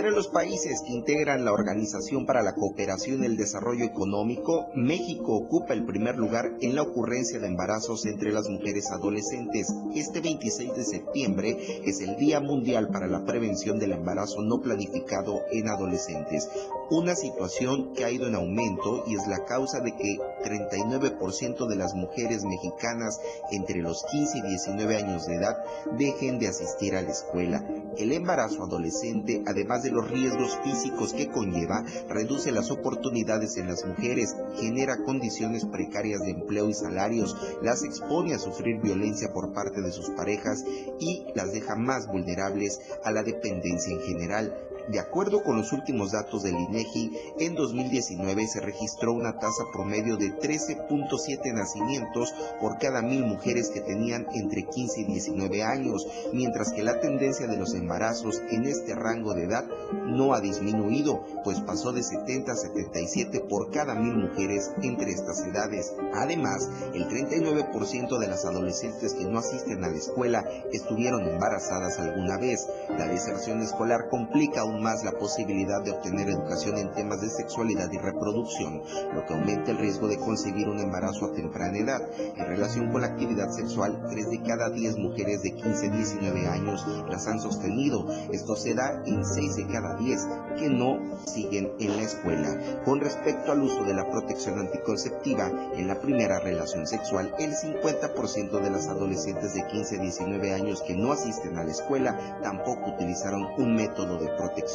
[0.00, 5.34] Entre los países que integran la Organización para la Cooperación y el Desarrollo Económico, México
[5.34, 9.70] ocupa el primer lugar en la ocurrencia de embarazos entre las mujeres adolescentes.
[9.94, 15.42] Este 26 de septiembre es el Día Mundial para la Prevención del Embarazo No Planificado
[15.52, 16.48] en Adolescentes,
[16.88, 21.76] una situación que ha ido en aumento y es la causa de que 39% de
[21.76, 25.58] las mujeres mexicanas entre los 15 y 19 años de edad
[25.98, 27.62] dejen de asistir a la escuela.
[27.98, 33.84] El embarazo adolescente, además de los riesgos físicos que conlleva, reduce las oportunidades en las
[33.84, 39.80] mujeres, genera condiciones precarias de empleo y salarios, las expone a sufrir violencia por parte
[39.82, 40.64] de sus parejas
[40.98, 44.69] y las deja más vulnerables a la dependencia en general.
[44.90, 50.16] De acuerdo con los últimos datos del INEGI, en 2019 se registró una tasa promedio
[50.16, 56.72] de 13.7 nacimientos por cada mil mujeres que tenían entre 15 y 19 años, mientras
[56.72, 61.60] que la tendencia de los embarazos en este rango de edad no ha disminuido, pues
[61.60, 65.94] pasó de 70 a 77 por cada mil mujeres entre estas edades.
[66.14, 72.38] Además, el 39% de las adolescentes que no asisten a la escuela estuvieron embarazadas alguna
[72.38, 72.66] vez.
[72.98, 77.98] La deserción escolar complica más la posibilidad de obtener educación en temas de sexualidad y
[77.98, 78.82] reproducción,
[79.14, 82.02] lo que aumenta el riesgo de concebir un embarazo a temprana edad.
[82.36, 86.46] En relación con la actividad sexual, 3 de cada 10 mujeres de 15 a 19
[86.48, 88.06] años las han sostenido.
[88.32, 92.82] Esto se da en 6 de cada 10 que no siguen en la escuela.
[92.84, 98.60] Con respecto al uso de la protección anticonceptiva en la primera relación sexual, el 50%
[98.60, 102.90] de las adolescentes de 15 a 19 años que no asisten a la escuela tampoco
[102.90, 104.69] utilizaron un método de protección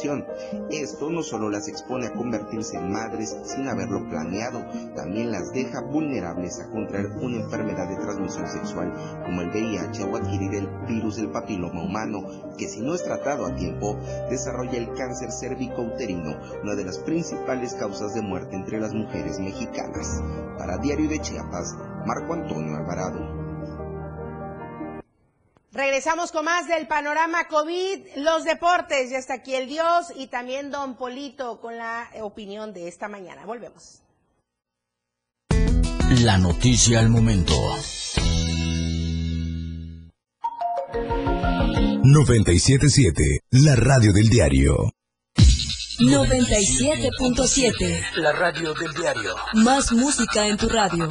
[0.70, 4.62] Esto no solo las expone a convertirse en madres sin haberlo planeado,
[4.94, 8.92] también las deja vulnerables a contraer una enfermedad de transmisión sexual
[9.24, 12.26] como el VIH o adquirir el virus del papiloma humano,
[12.58, 13.96] que si no es tratado a tiempo,
[14.28, 20.22] desarrolla el cáncer cérvico-uterino, una de las principales causas de muerte entre las mujeres mexicanas.
[20.58, 23.35] Para Diario de Chiapas, Marco Antonio Alvarado.
[25.76, 29.10] Regresamos con más del panorama COVID, los deportes.
[29.10, 33.44] Ya está aquí el Dios y también Don Polito con la opinión de esta mañana.
[33.44, 34.00] Volvemos.
[36.22, 37.52] La noticia al momento.
[42.04, 44.94] 977, la radio del diario.
[45.98, 48.16] 97.7.
[48.16, 49.36] La radio del diario.
[49.52, 51.10] Más música en tu radio.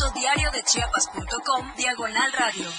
[0.61, 2.69] www.diariodechiapas.com Diagonal Radio.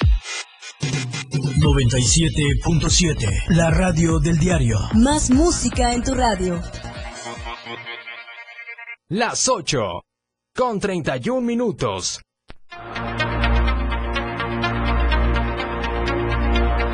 [1.58, 3.44] 97.7.
[3.48, 4.78] La radio del diario.
[4.94, 6.60] Más música en tu radio.
[9.08, 9.80] Las 8.
[10.54, 12.20] Con 31 minutos.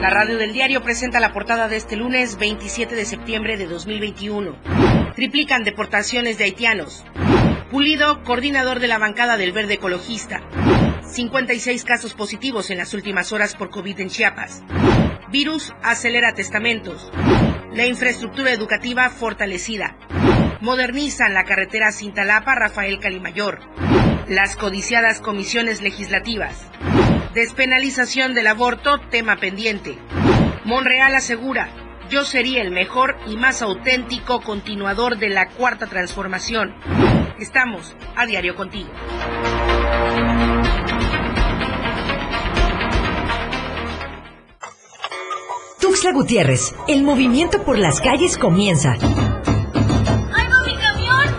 [0.01, 4.57] La radio del diario presenta la portada de este lunes 27 de septiembre de 2021.
[5.15, 7.05] Triplican deportaciones de haitianos.
[7.71, 10.41] Pulido, coordinador de la bancada del Verde Ecologista.
[11.07, 14.63] 56 casos positivos en las últimas horas por COVID en Chiapas.
[15.31, 17.11] Virus acelera testamentos.
[17.75, 19.99] La infraestructura educativa fortalecida.
[20.63, 23.61] Modernizan la carretera Cintalapa Rafael Calimayor.
[24.29, 26.71] Las codiciadas comisiones legislativas.
[27.35, 29.99] Despenalización del aborto, tema pendiente.
[30.65, 31.69] Monreal asegura,
[32.11, 36.75] yo sería el mejor y más auténtico continuador de la cuarta transformación.
[37.39, 38.89] Estamos a diario contigo.
[45.81, 48.97] Tuxtla Gutiérrez, el movimiento por las calles comienza.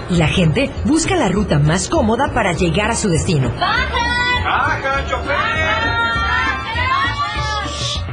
[0.09, 3.53] Y la gente busca la ruta más cómoda para llegar a su destino.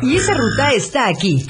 [0.02, 1.46] Y esa ruta está aquí.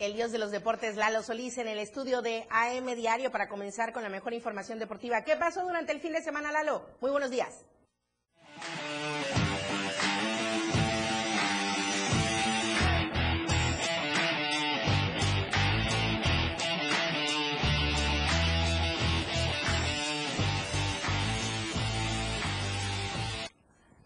[0.00, 3.92] El dios de los deportes, Lalo Solís, en el estudio de AM Diario para comenzar
[3.92, 5.22] con la mejor información deportiva.
[5.22, 6.84] ¿Qué pasó durante el fin de semana, Lalo?
[7.00, 7.64] Muy buenos días.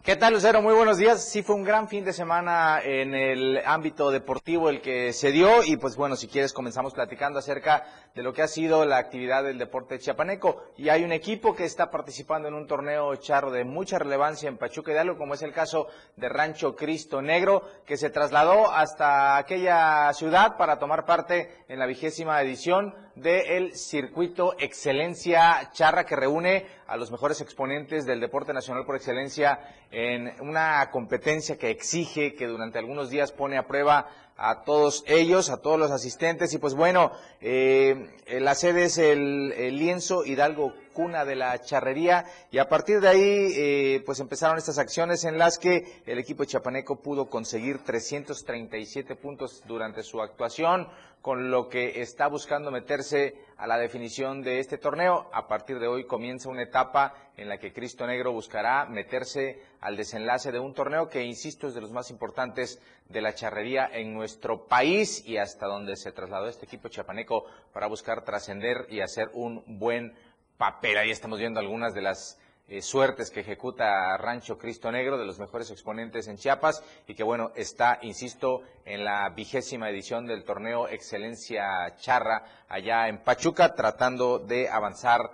[0.09, 0.63] ¿Qué tal, Lucero?
[0.63, 1.23] Muy buenos días.
[1.23, 5.63] Sí, fue un gran fin de semana en el ámbito deportivo el que se dio
[5.63, 9.45] y pues bueno, si quieres comenzamos platicando acerca de lo que ha sido la actividad
[9.45, 10.63] del deporte chiapaneco.
[10.79, 14.57] Y hay un equipo que está participando en un torneo charro de mucha relevancia en
[14.57, 20.11] Pachuca Hidalgo, como es el caso de Rancho Cristo Negro, que se trasladó hasta aquella
[20.15, 26.97] ciudad para tomar parte en la vigésima edición del circuito Excelencia Charra que reúne a
[26.97, 29.61] los mejores exponentes del deporte nacional por excelencia
[29.91, 34.07] en una competencia que exige, que durante algunos días pone a prueba
[34.39, 36.55] a todos ellos, a todos los asistentes.
[36.55, 38.09] Y pues bueno, eh,
[38.41, 43.07] la sede es el, el lienzo Hidalgo cuna de la charrería y a partir de
[43.09, 49.15] ahí eh, pues empezaron estas acciones en las que el equipo chapaneco pudo conseguir 337
[49.15, 50.89] puntos durante su actuación,
[51.23, 55.29] con lo que está buscando meterse a la definición de este torneo.
[55.33, 59.97] A partir de hoy comienza una etapa en la que Cristo Negro buscará meterse al
[59.97, 64.15] desenlace de un torneo que, insisto, es de los más importantes de la charrería en
[64.15, 69.29] nuestro país y hasta donde se trasladó este equipo chapaneco para buscar trascender y hacer
[69.35, 70.15] un buen
[70.57, 70.97] papel.
[70.97, 72.39] Ahí estamos viendo algunas de las
[72.69, 77.23] eh, suertes que ejecuta Rancho Cristo Negro, de los mejores exponentes en Chiapas, y que
[77.23, 84.39] bueno, está, insisto, en la vigésima edición del torneo Excelencia Charra allá en Pachuca, tratando
[84.39, 85.31] de avanzar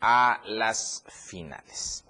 [0.00, 2.04] a las finales.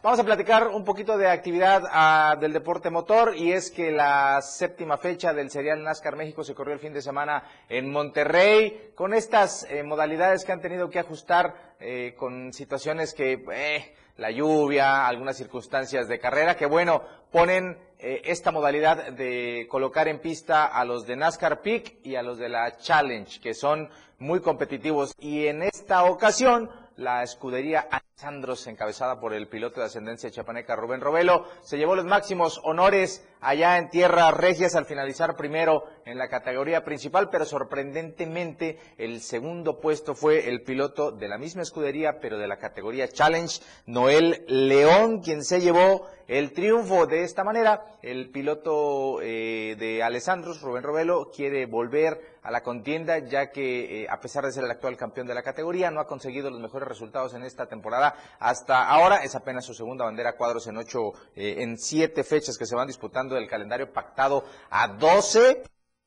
[0.00, 4.40] Vamos a platicar un poquito de actividad ah, del deporte motor y es que la
[4.42, 9.12] séptima fecha del Serial NASCAR México se corrió el fin de semana en Monterrey con
[9.12, 15.06] estas eh, modalidades que han tenido que ajustar eh, con situaciones que eh, la lluvia,
[15.06, 20.84] algunas circunstancias de carrera, que bueno, ponen eh, esta modalidad de colocar en pista a
[20.84, 23.88] los de NASCAR Peak y a los de la Challenge, que son
[24.18, 25.14] muy competitivos.
[25.20, 26.68] Y en esta ocasión,
[26.98, 32.04] la escudería Alessandros, encabezada por el piloto de ascendencia chapaneca Rubén Robelo, se llevó los
[32.04, 38.80] máximos honores allá en tierras regias al finalizar primero en la categoría principal, pero sorprendentemente
[38.98, 43.60] el segundo puesto fue el piloto de la misma escudería, pero de la categoría Challenge,
[43.86, 47.06] Noel León, quien se llevó el triunfo.
[47.06, 53.18] De esta manera, el piloto eh, de Alessandros, Rubén Robelo, quiere volver a la contienda,
[53.18, 56.06] ya que eh, a pesar de ser el actual campeón de la categoría, no ha
[56.06, 59.22] conseguido los mejores resultados en esta temporada hasta ahora.
[59.22, 62.86] Es apenas su segunda bandera cuadros en ocho, eh, en siete fechas que se van
[62.86, 65.62] disputando del calendario pactado a 12.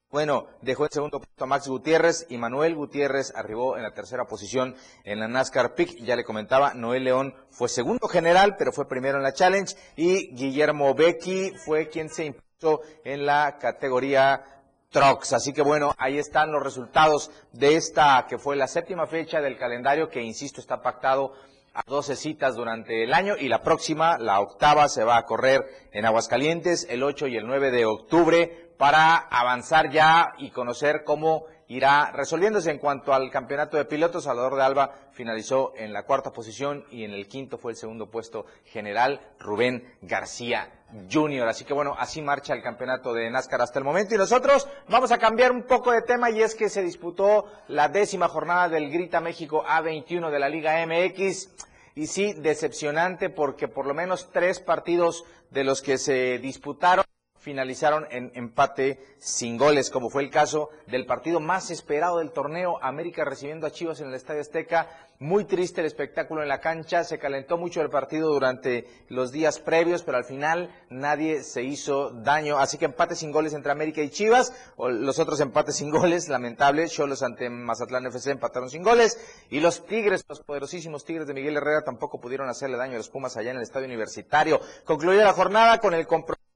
[0.10, 4.26] Bueno, dejó el segundo puesto a Max Gutiérrez y Manuel Gutiérrez arribó en la tercera
[4.26, 6.00] posición en la NASCAR PIC.
[6.00, 10.34] Ya le comentaba, Noel León fue segundo general, pero fue primero en la Challenge y
[10.34, 14.44] Guillermo Becky fue quien se impuso en la categoría
[14.92, 15.34] Trucks.
[15.34, 19.58] Así que bueno, ahí están los resultados de esta que fue la séptima fecha del
[19.58, 21.34] calendario que, insisto, está pactado
[21.74, 25.62] a 12 citas durante el año y la próxima, la octava, se va a correr
[25.94, 31.46] en Aguascalientes el 8 y el 9 de octubre para avanzar ya y conocer cómo
[31.72, 34.26] irá resolviéndose en cuanto al campeonato de pilotos.
[34.26, 38.12] Salvador de Alba finalizó en la cuarta posición y en el quinto fue el segundo
[38.12, 40.70] puesto general Rubén García
[41.10, 41.48] Jr.
[41.48, 44.14] Así que bueno, así marcha el campeonato de NASCAR hasta el momento.
[44.14, 47.88] Y nosotros vamos a cambiar un poco de tema y es que se disputó la
[47.88, 51.50] décima jornada del Grita México A21 de la Liga MX.
[51.96, 57.01] Y sí, decepcionante porque por lo menos tres partidos de los que se disputaron
[57.42, 62.78] finalizaron en empate sin goles, como fue el caso del partido más esperado del torneo,
[62.82, 64.88] América recibiendo a Chivas en el Estadio Azteca.
[65.18, 69.60] Muy triste el espectáculo en la cancha, se calentó mucho el partido durante los días
[69.60, 72.58] previos, pero al final nadie se hizo daño.
[72.58, 76.30] Así que empate sin goles entre América y Chivas, o los otros empates sin goles,
[76.30, 76.88] lamentable.
[76.88, 79.20] Cholos ante Mazatlán FC empataron sin goles.
[79.50, 83.10] Y los Tigres, los poderosísimos Tigres de Miguel Herrera, tampoco pudieron hacerle daño a los
[83.10, 84.60] Pumas allá en el Estadio Universitario.
[84.86, 86.51] Concluyó la jornada con el compromiso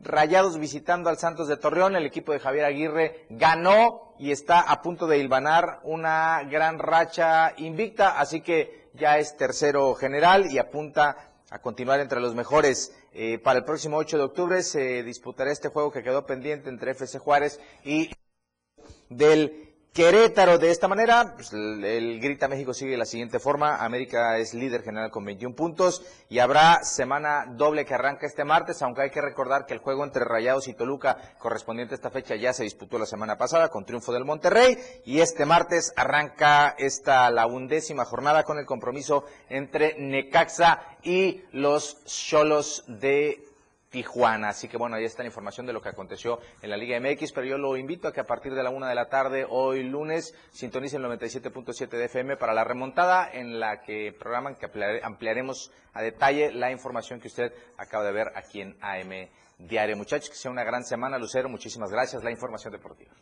[0.00, 4.82] Rayados visitando al Santos de Torreón, el equipo de Javier Aguirre ganó y está a
[4.82, 11.30] punto de hilvanar una gran racha invicta, así que ya es tercero general y apunta
[11.50, 12.92] a continuar entre los mejores.
[13.12, 16.90] Eh, para el próximo 8 de octubre se disputará este juego que quedó pendiente entre
[16.90, 18.10] FC Juárez y
[19.08, 19.65] del
[19.96, 23.76] Querétaro, de esta manera, pues, el, Grita México sigue de la siguiente forma.
[23.76, 28.82] América es líder general con 21 puntos y habrá semana doble que arranca este martes,
[28.82, 32.36] aunque hay que recordar que el juego entre Rayados y Toluca correspondiente a esta fecha
[32.36, 34.76] ya se disputó la semana pasada con triunfo del Monterrey
[35.06, 42.04] y este martes arranca esta la undécima jornada con el compromiso entre Necaxa y los
[42.04, 43.55] Cholos de
[43.90, 44.48] Tijuana.
[44.50, 47.32] Así que bueno, ahí está la información de lo que aconteció en la Liga MX,
[47.32, 49.82] pero yo lo invito a que a partir de la una de la tarde, hoy
[49.82, 54.68] lunes, sintonice el 97.7 de FM para la remontada en la que programan que
[55.02, 59.28] ampliaremos a detalle la información que usted acaba de ver aquí en AM
[59.58, 59.96] Diario.
[59.96, 62.22] Muchachos, que sea una gran semana, Lucero, muchísimas gracias.
[62.22, 63.12] La información deportiva.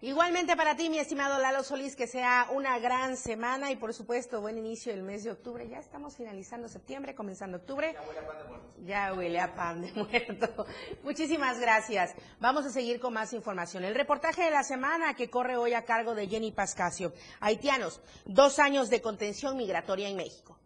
[0.00, 4.40] Igualmente para ti, mi estimado Lalo Solís, que sea una gran semana y por supuesto
[4.40, 5.68] buen inicio del mes de octubre.
[5.68, 7.96] Ya estamos finalizando septiembre, comenzando octubre.
[7.96, 8.84] Ya huele a pan de muerto.
[8.84, 10.66] Ya huele a pan de muerto.
[11.02, 12.14] Muchísimas gracias.
[12.38, 13.82] Vamos a seguir con más información.
[13.82, 17.12] El reportaje de la semana que corre hoy a cargo de Jenny Pascasio.
[17.40, 20.56] Haitianos, dos años de contención migratoria en México.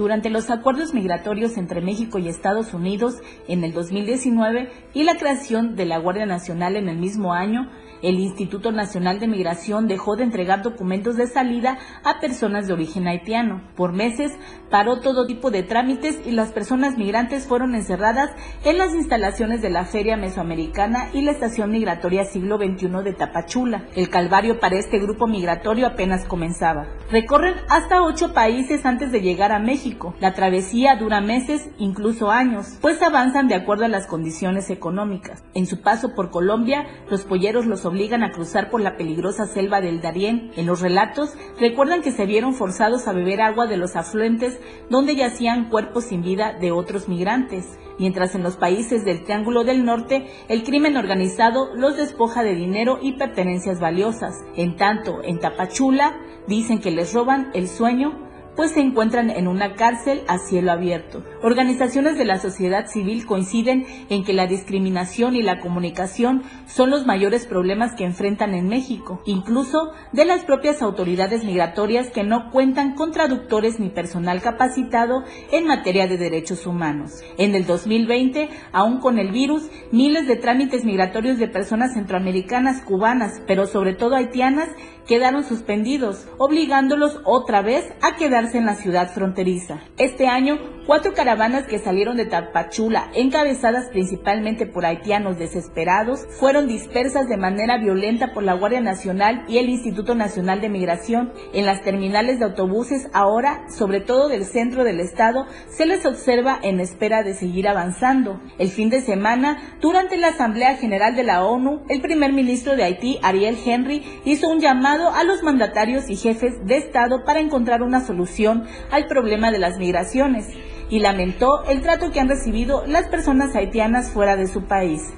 [0.00, 3.16] Durante los acuerdos migratorios entre México y Estados Unidos
[3.48, 7.70] en el 2019 y la creación de la Guardia Nacional en el mismo año,
[8.02, 13.06] el Instituto Nacional de Migración dejó de entregar documentos de salida a personas de origen
[13.06, 13.62] haitiano.
[13.76, 14.32] Por meses
[14.70, 18.30] paró todo tipo de trámites y las personas migrantes fueron encerradas
[18.64, 23.84] en las instalaciones de la Feria Mesoamericana y la Estación Migratoria Siglo XXI de Tapachula.
[23.94, 26.86] El calvario para este grupo migratorio apenas comenzaba.
[27.10, 30.14] Recorren hasta ocho países antes de llegar a México.
[30.20, 35.42] La travesía dura meses, incluso años, pues avanzan de acuerdo a las condiciones económicas.
[35.54, 39.80] En su paso por Colombia, los polleros los obligan a cruzar por la peligrosa selva
[39.80, 40.52] del Darién.
[40.56, 45.16] En los relatos recuerdan que se vieron forzados a beber agua de los afluentes donde
[45.16, 50.28] yacían cuerpos sin vida de otros migrantes, mientras en los países del Triángulo del Norte
[50.48, 54.36] el crimen organizado los despoja de dinero y pertenencias valiosas.
[54.54, 56.16] En tanto, en Tapachula
[56.46, 58.29] dicen que les roban el sueño
[58.60, 61.24] pues se encuentran en una cárcel a cielo abierto.
[61.42, 67.06] Organizaciones de la sociedad civil coinciden en que la discriminación y la comunicación son los
[67.06, 72.96] mayores problemas que enfrentan en México, incluso de las propias autoridades migratorias que no cuentan
[72.96, 77.22] con traductores ni personal capacitado en materia de derechos humanos.
[77.38, 83.40] En el 2020, aún con el virus, miles de trámites migratorios de personas centroamericanas, cubanas,
[83.46, 84.68] pero sobre todo haitianas,
[85.10, 89.80] quedaron suspendidos, obligándolos otra vez a quedarse en la ciudad fronteriza.
[89.98, 90.56] Este año,
[90.86, 97.78] cuatro caravanas que salieron de Tapachula, encabezadas principalmente por haitianos desesperados, fueron dispersas de manera
[97.78, 101.32] violenta por la Guardia Nacional y el Instituto Nacional de Migración.
[101.52, 106.60] En las terminales de autobuses ahora, sobre todo del centro del estado, se les observa
[106.62, 108.40] en espera de seguir avanzando.
[108.58, 112.84] El fin de semana, durante la Asamblea General de la ONU, el primer ministro de
[112.84, 117.82] Haití, Ariel Henry, hizo un llamado a los mandatarios y jefes de Estado para encontrar
[117.82, 120.46] una solución al problema de las migraciones
[120.90, 125.12] y lamentó el trato que han recibido las personas haitianas fuera de su país.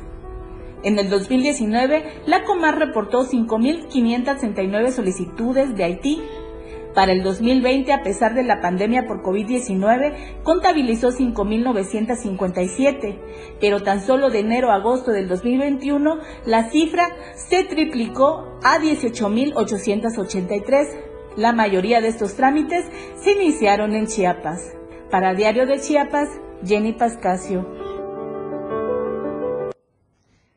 [0.85, 6.23] En el 2019, la Comar reportó 5.569 solicitudes de Haití
[6.95, 13.19] para el 2020, a pesar de la pandemia por COVID-19, contabilizó 5.957,
[13.61, 20.87] pero tan solo de enero a agosto del 2021 la cifra se triplicó a 18.883.
[21.37, 22.87] La mayoría de estos trámites
[23.17, 24.75] se iniciaron en Chiapas.
[25.11, 26.29] Para Diario de Chiapas,
[26.65, 27.67] Jenny Pascasio.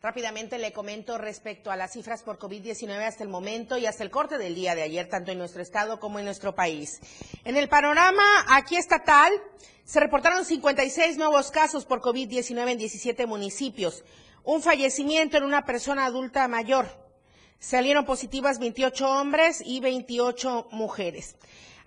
[0.05, 4.11] Rápidamente le comento respecto a las cifras por COVID-19 hasta el momento y hasta el
[4.11, 6.99] corte del día de ayer, tanto en nuestro estado como en nuestro país.
[7.43, 9.33] En el panorama aquí estatal,
[9.83, 14.03] se reportaron 56 nuevos casos por COVID-19 en 17 municipios,
[14.43, 16.85] un fallecimiento en una persona adulta mayor.
[17.57, 21.35] Salieron positivas 28 hombres y 28 mujeres.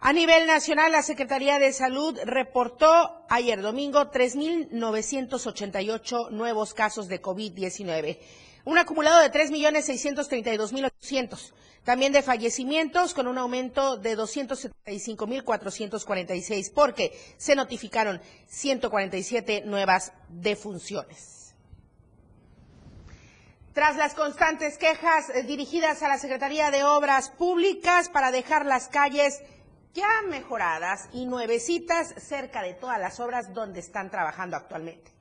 [0.00, 8.20] A nivel nacional, la Secretaría de Salud reportó ayer domingo 3.988 nuevos casos de COVID-19,
[8.64, 11.52] un acumulado de 3.632.800.
[11.82, 21.56] También de fallecimientos con un aumento de 275.446 porque se notificaron 147 nuevas defunciones.
[23.72, 28.88] Tras las constantes quejas eh, dirigidas a la Secretaría de Obras Públicas para dejar las
[28.88, 29.40] calles
[29.98, 35.18] ya mejoradas y nuevecitas cerca de todas las obras donde están trabajando actualmente.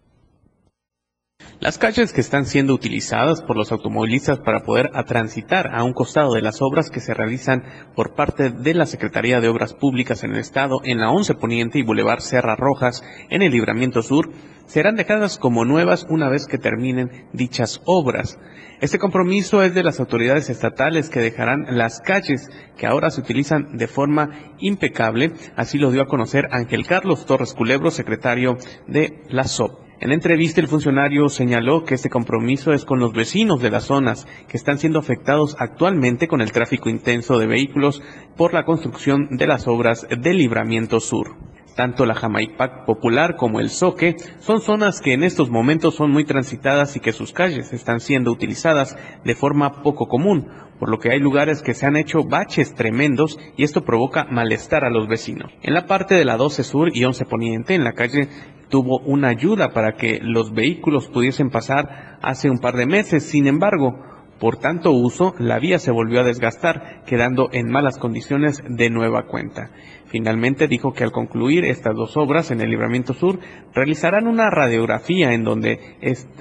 [1.60, 6.34] Las calles que están siendo utilizadas por los automovilistas para poder transitar a un costado
[6.34, 7.64] de las obras que se realizan
[7.96, 11.80] por parte de la Secretaría de Obras Públicas en el Estado en la 11 Poniente
[11.80, 14.30] y Boulevard Serra Rojas en el Libramiento Sur
[14.68, 18.40] serán dejadas como nuevas una vez que terminen dichas obras.
[18.80, 22.48] Este compromiso es de las autoridades estatales que dejarán las calles
[22.78, 27.56] que ahora se utilizan de forma impecable, así lo dio a conocer Ángel Carlos Torres
[27.56, 28.58] Culebro, secretario
[28.88, 29.88] de la SOP.
[30.00, 34.28] En entrevista el funcionario señaló que este compromiso es con los vecinos de las zonas
[34.48, 38.04] que están siendo afectados actualmente con el tráfico intenso de vehículos
[38.36, 41.36] por la construcción de las obras del Libramiento Sur.
[41.78, 46.26] Tanto la Jamaipac Popular como el Soque son zonas que en estos momentos son muy
[46.26, 50.48] transitadas y que sus calles están siendo utilizadas de forma poco común,
[50.80, 54.86] por lo que hay lugares que se han hecho baches tremendos y esto provoca malestar
[54.86, 55.52] a los vecinos.
[55.62, 58.28] En la parte de la 12 Sur y 11 Poniente, en la calle
[58.70, 63.22] tuvo una ayuda para que los vehículos pudiesen pasar hace un par de meses.
[63.22, 64.00] Sin embargo,
[64.40, 69.24] por tanto uso, la vía se volvió a desgastar, quedando en malas condiciones de nueva
[69.24, 69.72] cuenta.
[70.08, 73.40] Finalmente dijo que al concluir estas dos obras en el Libramiento Sur,
[73.74, 75.98] realizarán una radiografía en donde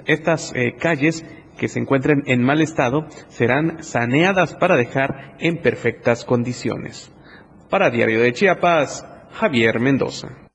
[0.06, 1.24] estas eh, calles
[1.58, 7.12] que se encuentren en mal estado serán saneadas para dejar en perfectas condiciones.
[7.70, 10.45] Para Diario de Chiapas, Javier Mendoza.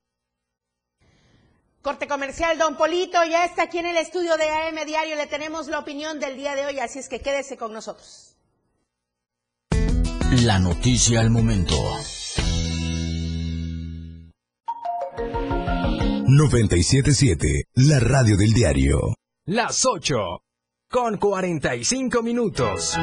[1.82, 5.68] Corte comercial, don Polito, ya está aquí en el estudio de AM Diario, le tenemos
[5.68, 8.36] la opinión del día de hoy, así es que quédese con nosotros.
[10.44, 11.74] La noticia al momento.
[16.28, 19.16] 977, la radio del diario.
[19.46, 20.16] Las 8,
[20.88, 22.96] con 45 minutos.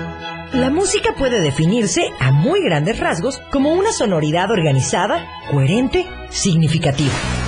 [0.52, 7.47] La música puede definirse a muy grandes rasgos como una sonoridad organizada, coherente, significativa.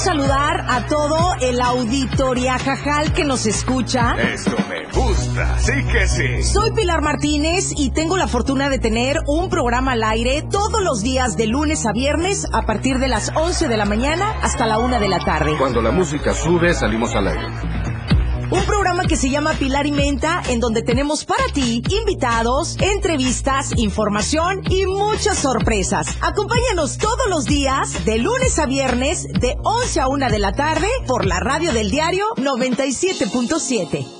[0.00, 4.14] Saludar a todo el auditoria jajal que nos escucha.
[4.14, 6.42] Eso me gusta, sí que sí.
[6.42, 11.02] Soy Pilar Martínez y tengo la fortuna de tener un programa al aire todos los
[11.02, 14.78] días de lunes a viernes a partir de las 11 de la mañana hasta la
[14.78, 15.54] 1 de la tarde.
[15.58, 17.46] Cuando la música sube, salimos al aire.
[18.50, 23.70] Un programa que se llama Pilar y Menta, en donde tenemos para ti invitados, entrevistas,
[23.76, 26.08] información y muchas sorpresas.
[26.20, 30.88] Acompáñanos todos los días, de lunes a viernes, de 11 a 1 de la tarde,
[31.06, 34.19] por la radio del diario 97.7.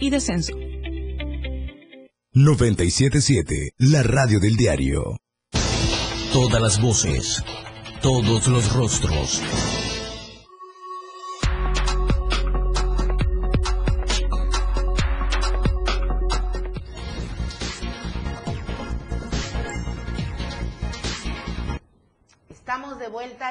[0.00, 0.52] y descenso.
[2.32, 5.18] 977, la radio del diario.
[6.32, 7.42] Todas las voces,
[8.02, 9.42] todos los rostros.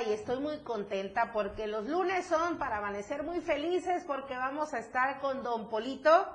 [0.08, 4.80] Y estoy muy contenta porque los lunes son para amanecer muy felices porque vamos a
[4.80, 6.28] estar con Don Polito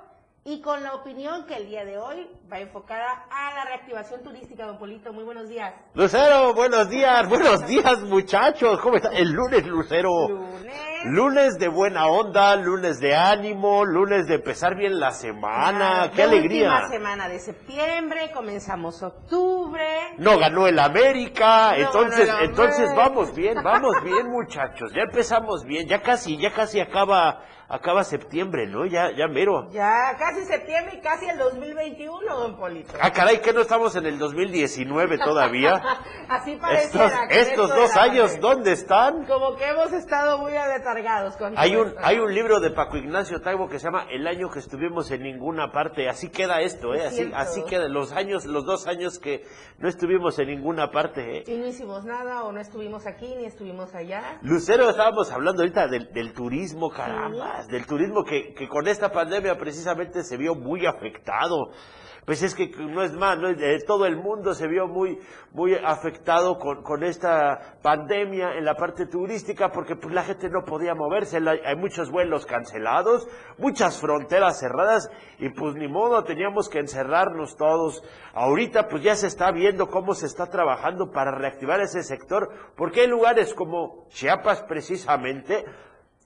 [0.43, 4.65] y con la opinión que el día de hoy va enfocada a la reactivación turística.
[4.65, 5.73] Don Polito, muy buenos días.
[5.93, 9.09] Lucero, buenos días, buenos días muchachos, ¿cómo está?
[9.09, 10.29] El lunes, Lucero.
[10.29, 10.91] Lunes.
[11.05, 16.69] Lunes de buena onda, lunes de ánimo, lunes de empezar bien la semana, qué alegría.
[16.73, 19.83] Última semana de septiembre, comenzamos octubre.
[20.17, 25.63] No ganó el América, No entonces, el entonces vamos bien, vamos bien muchachos, ya empezamos
[25.65, 28.85] bien, ya casi, ya casi acaba, acaba septiembre, ¿no?
[28.85, 29.69] Ya, ya mero.
[29.71, 32.93] Ya casi septiembre y casi el 2021, Don Polito.
[33.01, 35.81] Ah, caray, que no estamos en el 2019 todavía.
[36.29, 38.49] Así Estos, con estos dos años, pandemia.
[38.49, 39.25] ¿dónde están?
[39.25, 43.41] Como que hemos estado muy aletargados con Hay un, hay un libro de Paco Ignacio
[43.41, 46.09] Taibo que se llama El año que estuvimos en ninguna parte.
[46.09, 47.05] Así queda esto, ¿eh?
[47.05, 47.87] Así, así queda.
[47.87, 49.45] Los años, los dos años que
[49.79, 51.43] no estuvimos en ninguna parte, ¿eh?
[51.47, 54.39] Y no hicimos nada, o no estuvimos aquí, ni estuvimos allá.
[54.41, 59.57] Lucero, estábamos hablando ahorita del, del turismo, caramba, del turismo que, que con esta pandemia
[59.57, 61.71] precisamente se vio muy afectado.
[62.25, 65.17] Pues es que no es más, eh, todo el mundo se vio muy,
[65.53, 70.63] muy afectado con, con esta pandemia en la parte turística porque pues, la gente no
[70.63, 75.09] podía moverse, hay muchos vuelos cancelados, muchas fronteras cerradas
[75.39, 78.03] y pues ni modo, teníamos que encerrarnos todos.
[78.33, 83.01] Ahorita pues ya se está viendo cómo se está trabajando para reactivar ese sector porque
[83.01, 85.65] hay lugares como Chiapas precisamente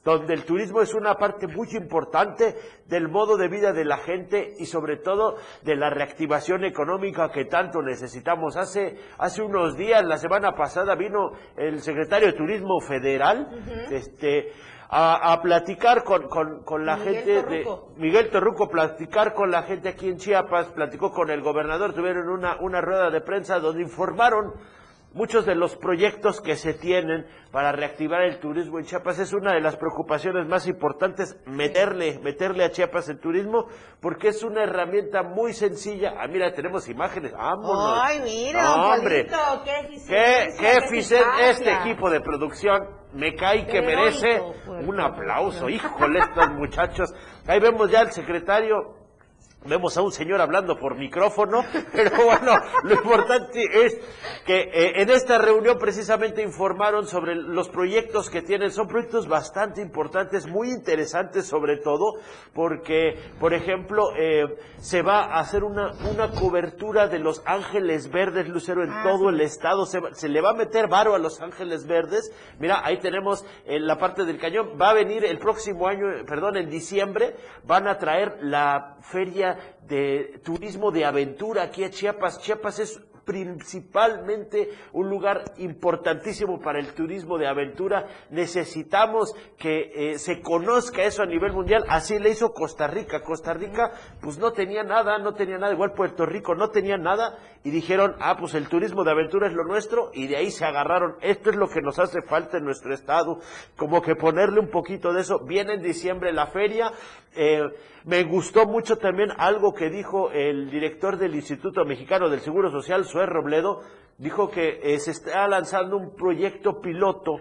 [0.05, 4.53] donde el turismo es una parte muy importante del modo de vida de la gente
[4.59, 8.55] y sobre todo de la reactivación económica que tanto necesitamos.
[8.55, 13.49] Hace, hace unos días, la semana pasada, vino el secretario de Turismo Federal,
[13.91, 14.51] este
[14.87, 17.89] a, a platicar con, con, con la Miguel gente Torruco.
[17.95, 22.29] de Miguel Torruco, platicar con la gente aquí en Chiapas, platicó con el gobernador, tuvieron
[22.29, 24.53] una, una rueda de prensa donde informaron
[25.16, 29.18] muchos de los proyectos que se tienen para reactivar el turismo en Chiapas.
[29.18, 33.66] Es una de las preocupaciones más importantes, meterle, meterle a Chiapas el turismo,
[34.01, 36.13] porque es una herramienta muy sencilla.
[36.20, 37.32] Ah, mira, tenemos imágenes.
[37.32, 37.99] ¡Vámonos!
[38.03, 39.24] Ay, mira, No, hombre.
[39.26, 41.49] Polito, qué ¿Qué, eficiencia, qué eficacia.
[41.49, 45.70] este equipo de producción me cae que merece un aplauso.
[45.70, 47.13] Híjole, estos muchachos.
[47.47, 49.04] Ahí vemos ya al secretario.
[49.68, 52.53] Vemos a un señor hablando por micrófono, pero bueno,
[52.84, 53.97] lo importante es
[54.45, 58.72] que eh, en esta reunión precisamente informaron sobre los proyectos que tienen.
[58.72, 62.13] Son proyectos bastante importantes, muy interesantes sobre todo,
[62.53, 64.43] porque, por ejemplo, eh,
[64.78, 69.30] se va a hacer una, una cobertura de los ángeles verdes, Lucero, en Ah, todo
[69.30, 69.36] sí.
[69.36, 69.86] el estado.
[69.86, 72.32] Se le va a meter varo a los ángeles verdes.
[72.59, 74.78] Mira, ahí tenemos eh, la parte del cañón.
[74.80, 77.36] Va a venir el próximo año, eh, perdón, en diciembre,
[77.66, 79.54] van a traer la feria
[79.87, 82.39] de turismo de aventura aquí a Chiapas.
[82.39, 88.05] Chiapas es principalmente un lugar importantísimo para el turismo de aventura.
[88.29, 91.83] Necesitamos que eh, se conozca eso a nivel mundial.
[91.89, 93.23] Así le hizo Costa Rica.
[93.23, 93.91] Costa Rica
[94.21, 95.73] pues no tenía nada, no tenía nada.
[95.73, 99.53] Igual Puerto Rico no tenía nada y dijeron, ah, pues el turismo de aventura es
[99.53, 101.15] lo nuestro y de ahí se agarraron.
[101.21, 103.39] Esto es lo que nos hace falta en nuestro estado.
[103.75, 105.39] Como que ponerle un poquito de eso.
[105.39, 106.91] Viene en diciembre la feria.
[107.35, 107.63] Eh,
[108.05, 113.03] me gustó mucho también algo que dijo el director del Instituto Mexicano del Seguro Social,
[113.05, 113.81] Suez Robledo,
[114.19, 117.37] dijo que eh, se está lanzando un proyecto piloto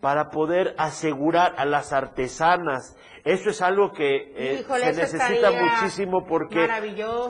[0.00, 2.96] para poder asegurar a las artesanas.
[3.24, 6.68] Eso es algo que eh, Híjole, se necesita muchísimo porque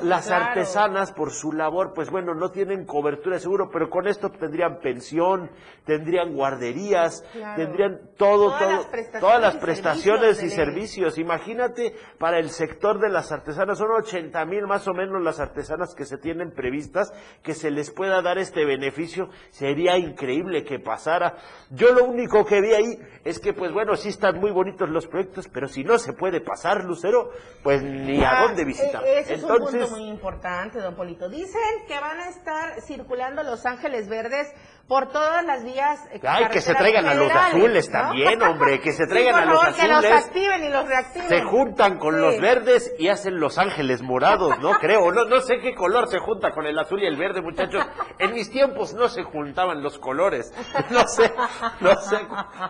[0.03, 0.45] las claro.
[0.47, 4.81] artesanas por su labor, pues bueno, no tienen cobertura de seguro, pero con esto tendrían
[4.81, 5.51] pensión,
[5.85, 7.63] tendrían guarderías, Claro.
[7.63, 10.65] tendrían todo, Todas todo, las prestaciones todas las y prestaciones y servicios ley.
[10.75, 11.19] servicios.
[11.19, 15.95] Imagínate para el sector de las artesanas, son 80 mil más o menos las artesanas
[15.95, 17.13] que se tienen previstas,
[17.45, 21.37] que se les pueda dar este beneficio, sería increíble que pasara.
[21.71, 25.07] Yo lo único que vi ahí es que, pues bueno, sí están muy bonitos los
[25.07, 27.31] proyectos, pero si no se puede pasar, Lucero,
[27.63, 29.05] pues ni a Ah, dónde visitar.
[29.05, 31.29] eh, Ese es un Entonces, punto muy importante, don Polito.
[31.29, 34.49] Dicen que van a estar circulando los ángeles verdes
[34.89, 35.99] por todas las vías.
[36.13, 38.01] eh, Ay, que se traigan a los azules ¿no?
[38.01, 40.25] también, hombre, que se Sí, traigan por a los favor, que los azules.
[40.27, 41.29] activen y los reactiven.
[41.29, 42.21] Se juntan con Sí.
[42.21, 44.73] los verdes y hacen los ángeles morados, ¿no?
[44.81, 47.85] Creo, no, no sé qué color se junta con el azul y el verde, muchachos.
[48.19, 50.53] En mis tiempos no se juntaban los colores.
[50.91, 51.33] No sé,
[51.81, 52.19] no sé,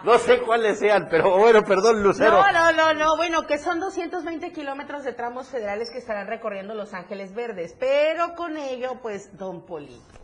[0.05, 2.31] no sé cuáles sean, pero bueno, perdón, Lucero.
[2.43, 3.17] No, no, no, no.
[3.17, 7.75] Bueno, que son 220 kilómetros de tramos federales que estarán recorriendo Los Ángeles Verdes.
[7.79, 10.21] Pero con ello, pues, don Polito.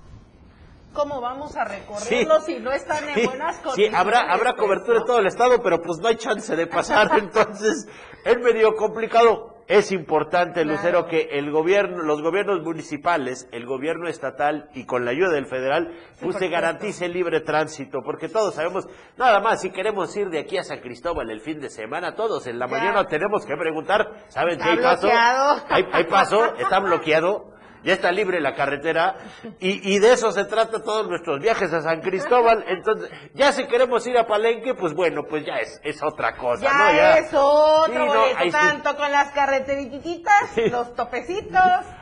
[0.93, 3.99] ¿Cómo vamos a recorrerlo si no están en Sí, buenas sí, condiciones?
[4.01, 5.01] habrá, habrá pues, cobertura ¿no?
[5.03, 7.87] en todo el estado, pero pues no hay chance de pasar, entonces
[8.25, 9.55] es medio complicado.
[9.69, 15.13] Es importante, Lucero, que el gobierno, los gobiernos municipales, el gobierno estatal y con la
[15.13, 19.71] ayuda del federal, pues se garantice el libre tránsito, porque todos sabemos, nada más, si
[19.71, 22.73] queremos ir de aquí a San Cristóbal el fin de semana, todos en la Ya.
[22.79, 25.09] mañana tenemos que preguntar, ¿saben qué hay paso?
[25.69, 27.53] Hay, hay paso, está bloqueado,
[27.85, 29.17] ya está libre la carretera,
[29.59, 32.65] y, y de eso se trata todos nuestros viajes a San Cristóbal.
[32.69, 36.63] Entonces, ya si queremos ir a Palenque, pues bueno, pues ya es, es otra cosa,
[36.65, 36.93] Ya, ¿no?
[36.97, 38.51] Ya es otro Sí, no, sí.
[38.51, 41.61] tanto con las carreteritas, los topecitos.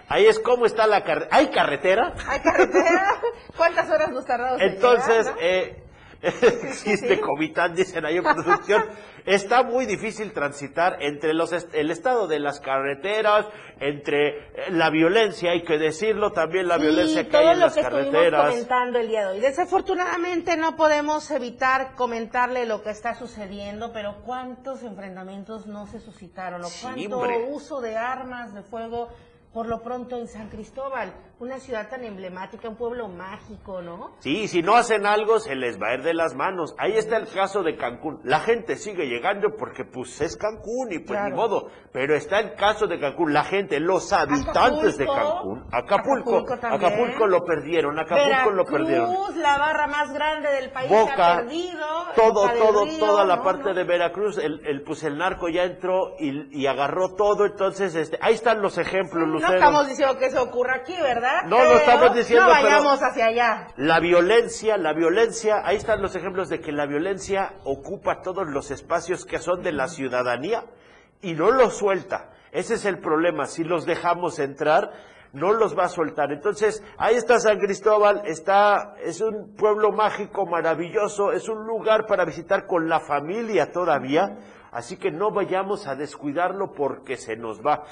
[0.09, 1.37] Ahí es como está la carretera.
[1.37, 2.13] ¿Hay carretera?
[2.27, 3.21] ¿Hay carretera?
[3.57, 5.41] ¿Cuántas horas nos tardamos en Entonces, llegar, no?
[5.41, 5.83] eh,
[6.23, 8.85] existe Comitán, dicen ahí en producción.
[9.27, 13.47] Está muy difícil transitar entre los est- el estado de las carreteras,
[13.79, 17.59] entre eh, la violencia, hay que decirlo, también la Sí, violencia que todo hay en
[17.61, 18.49] lo las que estuvimos carreteras.
[18.51, 19.41] comentando el día de hoy.
[19.41, 26.65] Desafortunadamente no podemos evitar comentarle lo que está sucediendo, pero cuántos enfrentamientos no se suscitaron
[26.65, 29.09] o cuánto uso de armas de fuego
[29.53, 34.11] por lo pronto en San Cristóbal, una ciudad tan emblemática, un pueblo mágico, ¿no?
[34.19, 36.75] Sí, si no hacen algo se les va a ir de las manos.
[36.79, 38.21] Ahí está el caso de Cancún.
[38.25, 41.31] La gente sigue llegando porque pues es Cancún y pues Claro.
[41.31, 41.69] ni modo.
[41.93, 43.33] Pero está el caso de Cancún.
[43.33, 45.07] La gente, los habitantes de.
[45.07, 46.67] Cancún, Acapulco, Acapulco.
[46.67, 49.09] Acapulco lo perdieron, Acapulco lo perdieron.
[49.11, 51.87] Veracruz, la barra más grande del país, Boca, ha perdido.
[52.17, 53.43] todo, todo, Río, toda la ¿no?
[53.45, 53.75] parte ¿no?
[53.75, 58.19] de Veracruz, el, el, pues el narco ya entró y, y agarró todo, entonces este,
[58.21, 61.43] ahí están los ejemplos, Sí, No estamos diciendo que eso ocurra aquí, ¿verdad?
[61.47, 63.67] No, lo estamos diciendo, No vayamos hacia allá.
[63.77, 68.71] La violencia, la violencia, ahí están los ejemplos de que la violencia ocupa todos los
[68.71, 70.65] espacios que son de la ciudadanía
[71.23, 72.31] y no los suelta.
[72.53, 73.47] Ese es el problema.
[73.47, 74.91] Si los dejamos entrar,
[75.33, 76.33] no los va a soltar.
[76.33, 82.25] Entonces, ahí está San Cristóbal, está, es un pueblo mágico, maravilloso, es un lugar para
[82.25, 84.39] visitar con la familia todavía.
[84.71, 87.85] Así que no vayamos a descuidarlo porque se nos va.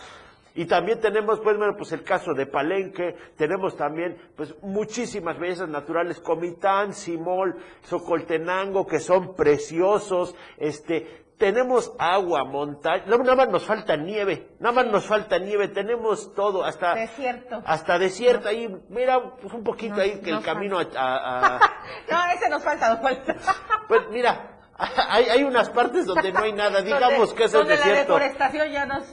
[0.56, 5.68] Y también tenemos, pues, bueno, pues el caso de Palenque, tenemos también, pues, muchísimas bellezas
[5.68, 13.64] naturales, Comitán, Simol, Socoltenango, que son preciosos, este, tenemos agua, montaña, no, nada más nos
[13.66, 17.62] falta nieve, nada más nos falta nieve, tenemos todo, hasta, Desierto.
[17.66, 21.60] hasta desierto ahí, mira, pues un poquito ahí que el camino a, a- a-
[22.10, 23.36] No, ese nos falta, nos falta.
[23.88, 27.58] pues mira, hay, hay unas partes donde no hay nada, digamos Donde- que es el
[27.60, 28.14] donde la desierto.
[28.14, 29.04] deforestación ya nos...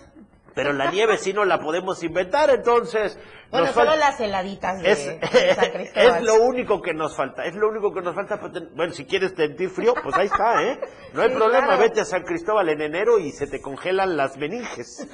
[0.55, 3.17] Pero la nieve sí no la podemos inventar, entonces...
[3.53, 6.15] Bueno, solo las heladitas de, es, de San Cristóbal.
[6.17, 8.39] es lo único que nos falta, es lo único que nos falta.
[8.41, 10.79] para ten- Bueno, si quieres sentir frío, pues ahí está, ¿eh?
[11.13, 11.81] No hay Sí, problema, claro.
[11.83, 15.07] vete a San Cristóbal en enero y se te congelan las meninges.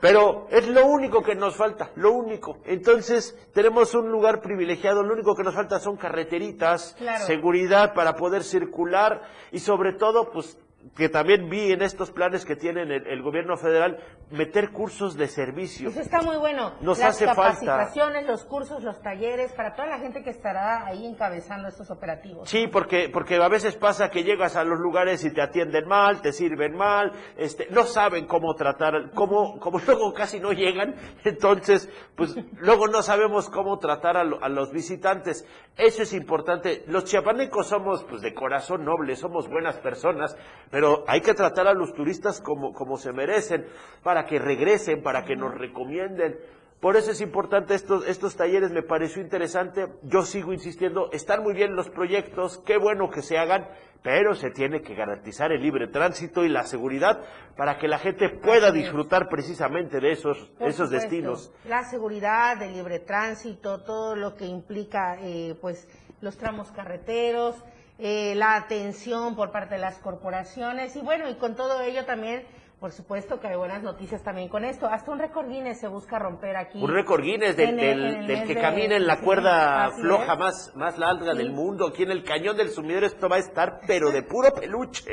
[0.00, 2.58] Pero es lo único que nos falta, lo único.
[2.64, 7.24] Entonces, tenemos un lugar privilegiado, lo único que nos falta son carreteritas, Claro.
[7.26, 10.56] seguridad para poder circular y sobre todo, pues
[10.96, 13.98] que también vi en estos planes que tienen el, el gobierno federal,
[14.30, 15.88] meter cursos de servicio.
[15.90, 16.72] Eso está muy bueno.
[16.80, 17.42] Nos Las hace falta.
[17.42, 22.48] capacitaciones, los cursos, los talleres, para toda la gente que estará ahí encabezando estos operativos.
[22.48, 26.22] Sí, porque, porque a veces pasa que llegas a los lugares y te atienden mal,
[26.22, 31.88] te sirven mal, este, no saben cómo tratar, cómo, como luego casi no llegan, entonces,
[32.16, 35.46] pues luego no sabemos cómo tratar a, lo- a los visitantes.
[35.76, 36.84] Eso es importante.
[36.88, 40.36] Los chiapanecos somos, pues, de corazón noble, somos buenas personas,
[40.70, 43.66] pero hay que tratar a los turistas como, como se merecen,
[44.02, 46.38] para que regresen, para que nos recomienden.
[46.80, 49.86] Por eso es importante estos, estos talleres, me pareció interesante.
[50.02, 53.68] Yo sigo insistiendo, están muy bien los proyectos, qué bueno que se hagan,
[54.02, 57.20] pero se tiene que garantizar el libre tránsito y la seguridad
[57.54, 61.08] para que la gente pueda disfrutar precisamente de esos, Por esos supuesto.
[61.10, 61.52] destinos.
[61.66, 65.86] La seguridad, el libre tránsito, todo lo que implica, eh, pues,
[66.22, 67.62] los tramos carreteros,
[68.02, 72.46] eh, la atención por parte de las corporaciones y bueno, y con todo ello también,
[72.80, 74.86] por supuesto que hay buenas noticias también con esto.
[74.86, 76.82] Hasta un récord Guinness se busca romper aquí.
[76.82, 80.38] Un récord Guinness del, el- del- el que de- camina en la cuerda floja es.
[80.38, 81.36] más, más larga Sí.
[81.38, 84.54] del mundo, aquí en el cañón del sumidero esto va a estar, pero de puro
[84.54, 85.10] peluche.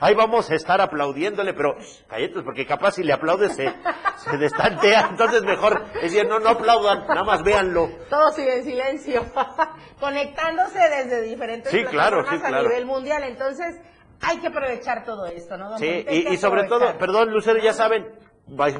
[0.00, 1.74] Ahí vamos a estar aplaudiéndole, pero
[2.06, 3.72] calletos, porque capaz si le aplaudes se,
[4.18, 7.88] se destantea, entonces mejor decir, no, no aplaudan, nada más véanlo.
[8.10, 9.24] Todos siguen en silencio,
[10.00, 12.68] conectándose desde diferentes Sí, claro, sí, a claro.
[12.68, 13.22] nivel mundial.
[13.22, 13.80] Entonces,
[14.20, 15.70] hay que aprovechar todo esto, ¿no?
[15.70, 18.06] don Sí, y, sobre todo, perdón, Lucero, ya saben,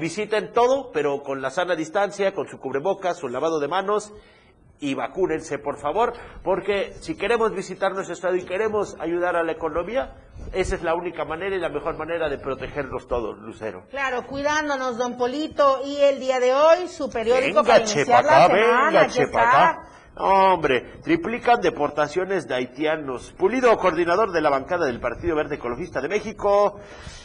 [0.01, 4.13] visiten todo, pero con la sana distancia, con su cubrebocas, su lavado de manos
[4.79, 6.13] y vacúnense, por favor,
[6.43, 10.15] porque si queremos visitar nuestro estado y queremos ayudar a la economía,
[10.53, 13.85] esa es la única manera y la mejor manera de protegernos todos, Lucero.
[13.91, 15.81] Claro, cuidándonos, don Polito.
[15.85, 18.91] Y el día de hoy, su periódico para Venga, iniciar la semana.
[18.91, 19.89] venga, chepacá.
[20.19, 23.35] Hombre, triplican deportaciones de haitianos.
[23.37, 26.81] Pulido, coordinador de la bancada del Partido Verde Ecologista de México.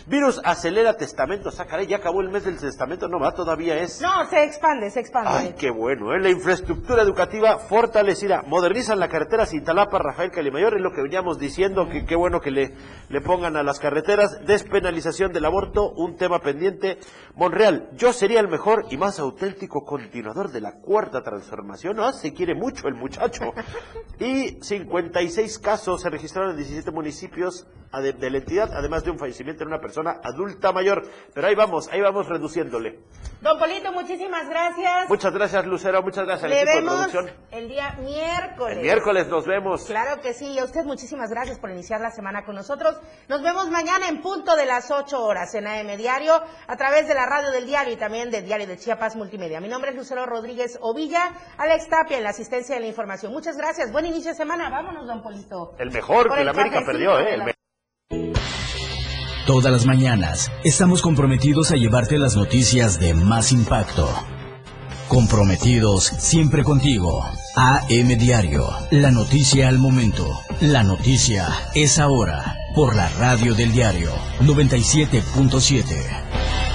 [0.08, 1.52] Virus acelera testamento.
[1.52, 4.02] Sácale, ya acabó el mes del testamento, no va, todavía es.
[4.02, 5.30] No, se expande, se expande.
[5.32, 6.20] Ay, qué bueno, ¿eh?
[6.20, 8.43] La infraestructura educativa fortalecida.
[8.47, 12.52] Modernizan la carretera Cintalapa, Rafael Calimayor, es lo que veníamos diciendo, que qué bueno que
[12.52, 12.74] le,
[13.10, 14.45] le pongan a las carreteras.
[14.45, 16.99] Despenalización del aborto, un tema pendiente.
[17.36, 21.99] Monreal, yo sería el mejor y más auténtico continuador de la cuarta transformación.
[21.99, 23.54] Ah, se quiere mucho el muchacho.
[24.20, 29.64] Y 56 casos se registraron en 17 municipios de la entidad, además de un fallecimiento
[29.64, 31.04] en una persona adulta mayor.
[31.34, 33.00] Pero ahí vamos, ahí vamos reduciéndole.
[33.42, 35.10] Don Polito, muchísimas gracias.
[35.10, 36.04] Muchas gracias, Lucero.
[36.04, 37.32] Muchas gracias al Le equipo de producción.
[37.52, 38.78] el día miércoles.
[38.78, 39.86] El miércoles nos vemos.
[39.86, 43.00] Claro que sí, y a usted muchísimas gracias por iniciar la semana con nosotros.
[43.28, 47.16] Nos vemos mañana en punto de las 8 horas en AM Diario, a través de
[47.16, 49.60] la radio del diario y también del diario de Chiapas Multimedia.
[49.60, 53.32] Mi nombre es Lucero Rodríguez Ovilla, Alex Tapia en la asistencia de la información.
[53.34, 54.70] Muchas gracias, buen inicio de semana.
[54.70, 55.74] Vámonos, don Polito.
[55.80, 57.34] El mejor Por que el la América perdió, ¿eh?
[57.34, 58.61] El
[59.52, 64.08] Todas las mañanas estamos comprometidos a llevarte las noticias de más impacto.
[65.10, 67.26] Comprometidos siempre contigo.
[67.58, 68.70] AM Diario.
[68.91, 70.26] La noticia al momento.
[70.62, 72.56] La noticia es ahora.
[72.74, 76.71] Por la radio del diario 97.7.